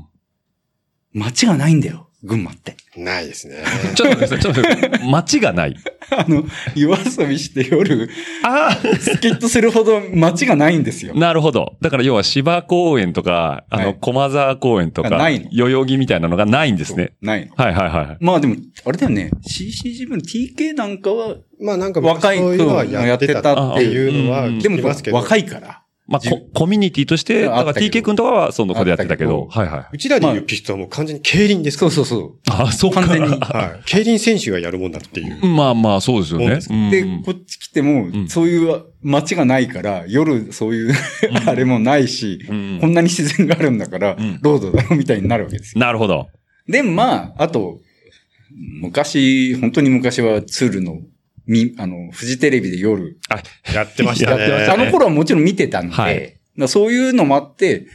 [1.13, 2.77] 街がないんだよ、群馬って。
[2.97, 3.63] ないですね。
[3.93, 3.95] い。
[3.97, 5.11] ちょっと待ってください、ちょっと待ってください。
[5.11, 5.77] 街がない。
[6.17, 6.45] あの、
[6.75, 8.09] 夜遊びして夜、
[8.43, 11.19] あスキッとするほど街がないんですよあ。
[11.19, 11.77] なるほど。
[11.81, 17.13] だから要は芝公園とか、あの、はい駒沢公園とか、あないの代々木みたいなのがないんですね。
[17.21, 17.53] ないの。
[17.57, 18.25] はいはいはい。
[18.25, 24.79] まあでも、あれだよね、CCGV の TK なんかは、まあなんか若いそういうのはやってたっていうのはうんでも。
[25.13, 25.83] 若いから。
[26.09, 32.29] まあ、じココミュニティとして、だから TK 君とかはその子でやってたけど、あはいはうちらでいうピストはもう完全に競輪ですかそうそうそう。
[32.29, 32.35] い。
[32.51, 33.01] あ、そうか。
[33.01, 33.29] 完全に。
[33.41, 33.83] はい。
[33.87, 35.47] 競輪選手がやるもんだっていう。
[35.47, 37.03] まあまあ、そうですよねそうで。
[37.25, 40.95] こっち来てもん、そういう街がないから、夜そういう
[41.47, 45.81] あれもないし、うんこんなに自然があるんだからん、ロードだろみたいになるわけですよ。
[45.81, 46.29] なるほど。
[46.69, 47.81] で、まあ、あと、
[48.81, 51.01] 昔、本当に昔はツールの、
[51.47, 53.19] み、あの、フジテレビで夜、
[53.73, 54.43] やってましたね。
[54.43, 56.37] やってましたねあの頃はもちろん見てたんで、はい
[56.69, 57.87] そういうのもあって、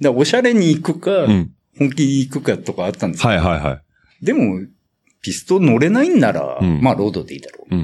[0.00, 1.50] だおしゃれに行くか、うん。
[1.78, 3.80] 本気に行くかとかあったんですけど、はいはいは
[4.20, 4.24] い。
[4.24, 4.60] でも、
[5.22, 7.74] ピスト乗れないんなら、うんまあ、ロードでいいだろう。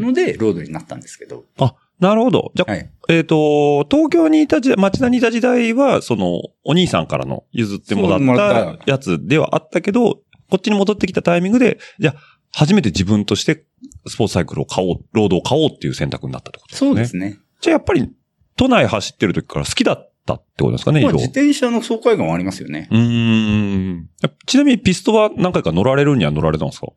[0.00, 2.50] ので、ロードになったんですけど、あ、なるほど。
[2.54, 2.90] じゃあ、はい。
[3.08, 13.64] えっ、と、東京にいた時代、町田にいた時代は、その、お兄さんからの譲ってもらっったやつではあったけど、こっちに戻ってきたタイミングで、じゃあ、初めて自分として
[14.06, 16.88] スポーツサイクルを買おう、ロードを買おうっていう選択になったってことですね。
[16.90, 17.38] そうですね。
[17.60, 18.10] じゃあやっぱり、
[18.56, 21.12] 都内走ってる時から好きだったってことですかね、あ、動。
[21.14, 22.88] 自転車の爽快感はありますよね。
[22.90, 24.08] うーん。
[24.46, 26.88] ちなみにピストは何回か乗られるには乗られたんですか？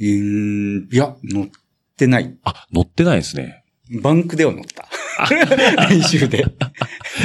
[0.00, 1.46] うーん、いや、乗っ
[1.96, 2.36] てない。
[2.44, 3.64] あ、乗ってないですね。
[4.02, 4.86] バンクでは乗った。
[5.88, 6.44] 練習で。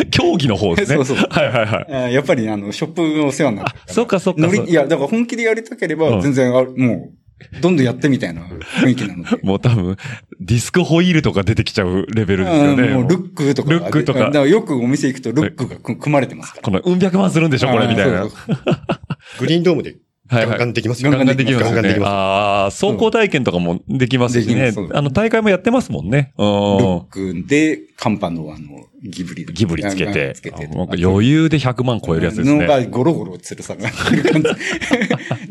[0.09, 1.03] 競技の方ですね。
[1.03, 1.93] そうそうはいはいはい。
[2.05, 3.93] あやっぱり、あの、ショップがお世話になった。
[3.93, 7.13] そっかそっかいや、だから本気でやりたければ、うん全然、あもう、
[7.61, 9.37] どんどんやってみたいな雰囲気なので。
[9.43, 9.97] もう多分、
[10.39, 12.93] ディスクホイールとか出てきちゃうレベルですよね。
[12.93, 13.71] あもうルックとか。
[13.71, 16.63] ルックとかだからよくお店行くとルックが組組まれてますから。
[16.63, 18.27] この、うん百万するんでしょこれみたいな。
[19.39, 19.95] グリーンドームで
[20.27, 21.11] ガンガンできますよ。
[21.11, 21.99] ガンガンできますガンガンでき。
[21.99, 22.09] ます。
[22.09, 24.73] ああ、走行体験とかもできますしね。
[24.93, 26.33] あの、大会もやってますもんね。
[26.37, 27.03] うルんッ。
[27.05, 29.45] クで、カンパのあの、ギブリ。
[29.45, 30.33] ギブリつけて
[31.01, 32.67] 余裕で100万超えるやつですのね。
[32.67, 34.49] がゴロゴロつるさがる感じ。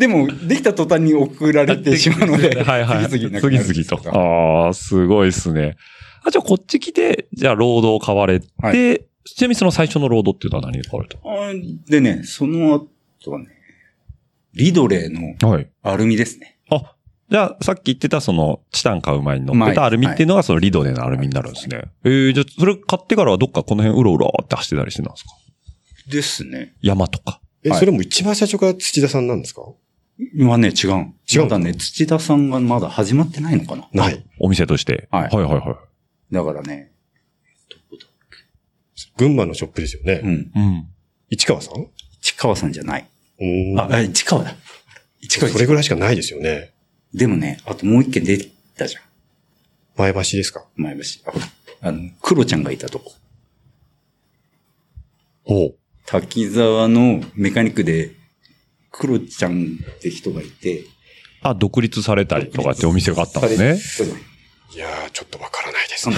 [0.03, 3.09] でも、できた途端に送られてしまうので、 はいはい。
[3.09, 3.97] 次々次々と。
[3.99, 5.77] かああ、すごいですね。
[6.25, 11.53] あ、じゃあこっち来て、じゃあロードを買われて、はちなみにその最初のロードっていうのは何で買われたあ
[11.89, 12.89] でね、その
[13.21, 13.47] 後はね、
[14.55, 15.09] リドレー
[15.43, 15.71] のはい。
[15.85, 16.59] アルミですね。
[16.69, 16.97] あ、
[17.31, 21.83] じゃあさっき言ってたそのチタン買う前に乗って前たアルミっていうのがそのリドレのアルミになるんですね。
[22.05, 25.31] えー、じゃあそれ買ってからはどっかこの辺うろうろって走ってたりしてたんですか？
[26.11, 26.75] ですね。
[26.83, 27.41] 山とか。
[27.65, 29.63] え、はいそれも一番最初から土田さんなんですか？
[30.35, 31.13] 今ね、違う。
[31.31, 33.89] 違うまだね、土田さんがまだ始まってないのかな。
[33.93, 34.25] ない。
[34.39, 35.09] お店として。
[35.11, 35.79] はいはいはいは
[36.31, 36.35] い。
[36.35, 36.93] だからね、
[39.17, 40.21] 群馬のショップですよね。
[40.23, 40.31] うん。
[40.31, 40.89] うん。
[41.29, 41.87] 市川さん？
[42.21, 43.09] 市川さんじゃない。
[43.39, 44.55] おーあ、あ市川だ。
[45.21, 46.73] 市川それぐらいしかないですよね。
[47.13, 48.39] でもね、あともう一軒出
[48.77, 49.03] たじゃん。
[49.97, 50.65] 前橋ですか？
[50.77, 51.03] 前橋。
[51.83, 53.13] あ、の、クロちゃんがいたとこ。
[55.45, 55.75] おう
[56.07, 58.13] 滝沢のメカニックで、
[58.93, 60.85] クロちゃんって人がいて。
[61.43, 64.13] あ、独立されたりとかってお店があったんですね。
[64.75, 66.17] いやー、ちょっとわからないですね。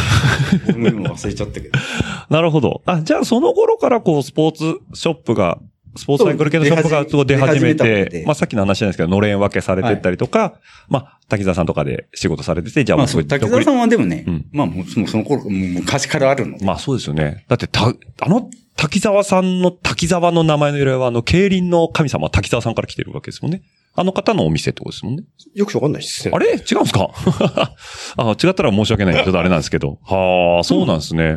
[0.67, 1.79] 僕も今忘れちゃったけど。
[2.31, 2.83] なるほど。
[2.85, 5.59] あ、じゃあその頃からこうスポーツショップが、
[5.97, 10.55] スポーツサイクル系のショップが出始めてで、まあさっきの話じゃないですけど、のれん分けされてったりとか、
[10.89, 16.65] まあ滝沢さんとかで仕事されてて、じゃあまあそう、もうそれ滝沢さんはでもね、うんまあもうその頃、もう昔からあるので。
[16.65, 17.45] まあそうですよね。
[17.49, 17.85] だってた、
[18.21, 23.63] あの滝沢さんの滝沢の名前の由来はあの競輪の神様滝沢さんから来てるわけですもんね。
[23.97, 25.23] あの方のお店ってことですもんね。
[25.55, 26.33] よくわかんないですね。
[26.35, 26.47] あれ？
[26.49, 27.11] 違うんですか？
[28.17, 29.99] あ違ったら申し訳ないちょっとあれなんですけど。
[30.05, 31.37] はあ、そうなんですね。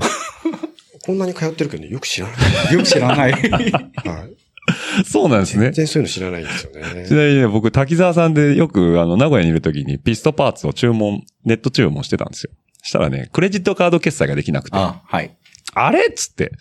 [1.06, 2.34] こんなに通ってるけどね、よく知らな
[2.72, 2.74] い。
[2.74, 3.32] よく知らない。
[3.32, 3.72] はい。
[5.06, 5.74] そうなんですね全。
[5.74, 7.14] 然そういうの知らないんですよねち。
[7.14, 12.52] なみにね、僕、滝沢さんでよく、あの、名古屋にいる時にピストパーツを注文、ネット注文してたんですよ。
[12.84, 15.36] したらね、クレジットカード決済ができなくて、ああ、はい。
[15.92, 16.52] れっつって、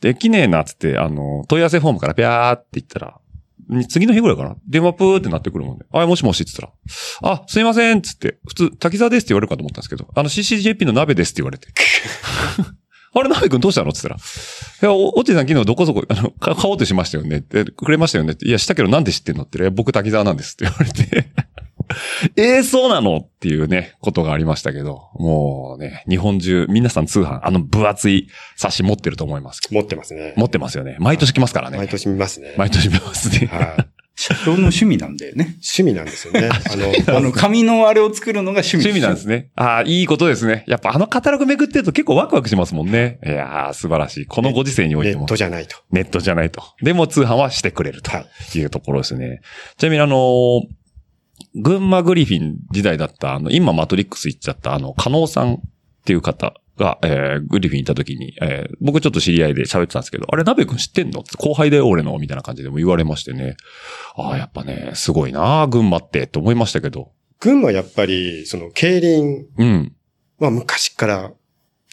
[0.00, 3.20] できねえなっつって、あの、問い合わせフォームからピャーって言ったら、
[3.68, 6.72] に次の日ぐらいかな電話プーってなってくるもんで、あ、もしもしって言っ
[7.20, 11.68] たら、あ、すいませんっつって、普通、滝沢ですって言われるかと思ったんですけど、あの CCJP の鍋ですって言われて。
[13.20, 13.90] あれ、鍋くんどうしたの？
[13.90, 21.28] って言ったら、いや、お、おちさん昨日どこそこ、あの、か買おうとしましたよねって、くれましたよねって、いや、したけどなんで知ってんのって言ったら、いや僕滝沢なんですって言われて、
[22.36, 23.18] ええそうなの？
[23.18, 29.60] っていうね、ことがありましたけど、もうね、日本中、皆さん通販、あの分厚い冊子持ってると思います。
[29.70, 30.34] 持ってますね。
[30.36, 30.96] 持ってますよね。
[30.98, 31.76] 毎年来ますからね。
[31.78, 32.54] 毎年見ますね。
[32.56, 33.46] 毎年見ますね。
[33.46, 33.95] はい。
[34.18, 35.56] 社長の趣味なんだよね。
[35.56, 36.48] 趣味なんですよね。
[36.50, 38.84] あの、あの、紙のあれを作るのが趣味。
[38.84, 39.50] 趣味なんですね。
[39.54, 40.64] ああ、いいことですね。
[40.66, 43.18] やっぱあのカタログめくってると結構ワクワクしますもんね。
[43.24, 44.26] いやー、素晴らしい。
[44.26, 45.26] このご時世においネッても。
[45.26, 45.76] トじゃないと。
[45.92, 46.62] ネットじゃないと。
[46.82, 48.58] でも通販はしてくれるとはい。
[48.58, 49.40] いうところですね。
[49.76, 50.60] ちなみにあのー
[51.54, 55.58] 群馬グリフィン時代だった、あの、今マトリックス行っちゃった、あの、加納さんっ
[56.04, 61.22] ていう方が、えー、グリフィン行った時に、えー、僕ちょっと知り合いで喋ってたんですけど、あれ、鍋くん知ってんの？
[61.38, 63.56] 後輩だよ、俺の、みたいな感じでも言われましてね。
[64.14, 67.12] ああ、やっぱね、すごいな群馬って、と思いましたけど。
[67.40, 69.92] 群馬やっぱり、その、競輪うん。
[70.38, 71.32] は昔から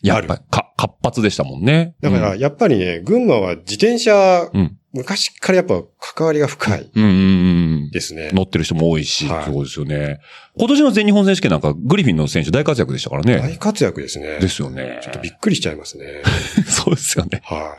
[0.02, 1.96] やっぱり、か、活発でしたもんね。
[2.02, 7.20] だから、やっぱりね、群馬は自転車、うん昔からやっぱ関わりが深いうん、うん、うんう
[7.88, 7.92] ん。
[7.92, 8.30] ですね。
[8.32, 10.20] 乗ってる人も多いし、はいそうですよね。
[10.56, 13.38] 今年の全日本選手権なんか、グリフィンの選手大活躍でしたからね。
[13.40, 14.38] 大活躍ですね。
[14.40, 15.00] ですよね。
[15.02, 16.22] ちょっとびっくりしちゃいますね。
[16.70, 17.42] そうですよね。
[17.44, 17.76] は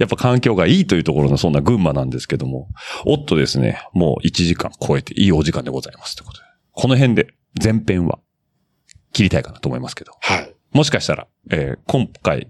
[0.00, 2.68] やっぱ環境がいいというところのそんな群馬なんですけども。
[3.04, 6.46] おっとですね、もう1時間超えていいお時間でございますということで。
[6.72, 7.28] この辺で
[7.62, 8.18] 前編は
[9.12, 10.12] 切りたいかなと思いますけど。
[10.12, 10.32] い。
[10.32, 10.52] はい。
[10.72, 12.48] もしかしたら、えー今回、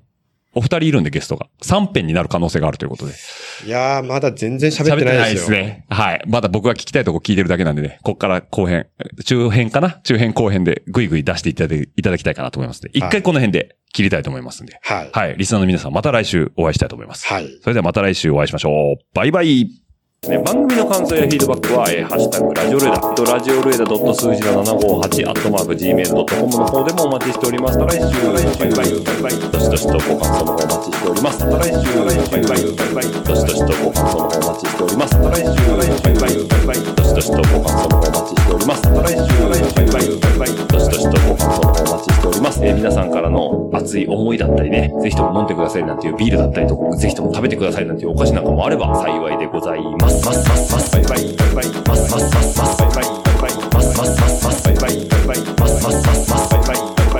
[0.56, 3.12] お二人いるんでゲストが3編になる可能性があるということで。
[3.66, 5.56] いやー、まだ全然喋ってないですよ。
[5.56, 5.84] ね。
[5.88, 6.22] はい。
[6.26, 8.86] まだ僕が聞きたいとこ聞いてるだけなんでね、こっから後編、
[9.24, 10.00] 中編かな？
[10.02, 14.78] 中編後編でぐいぐい出していただいいただきたいかなと思いますので、一回この辺で切りたいと思いますんで。
[14.82, 15.10] はい。
[15.12, 15.36] はい。
[15.36, 17.26] リスナーの皆さんまた来週お会いしたいと思います。
[17.26, 17.48] はい。
[17.62, 19.04] それではまた来週お会いしましょう。
[19.14, 19.85] バイバイ。
[20.28, 27.78] ね、番組の感想やフィードバックは、えーハッシュタグ、ラジオルエダ、とラジオルエダ数字の758、アットマーク、gmail.com の方でもお待ちしております。
[27.78, 31.44] また来週、バイバイ、バイバイ、どしどしとご感想の方お待ちしております。
[31.46, 35.14] また来週、バイバイ、バイバイ、どしどしとご感想の方お待ちしております。
[35.16, 35.54] また来週、
[36.02, 38.88] バイバイ、バイバイ、どしどしとご感想の方お待ちしております。
[38.90, 42.64] また来週、バイバイ、バイバイ、どしどしとご感想の方お待ちしております。
[42.64, 50.15] えー皆さんからの熱い思いだったりね、ぜひとも飲んでくださいなんていうビールだったりとか、ぜひとも食べてくださいなんていうお菓子なんかもあれば幸いでございます。
[50.24, 54.90] ますますますバイバイバイバイますますますますバイバイバイバイますますますますバイバイバイ
[55.26, 57.12] バイますますますますバイバイバ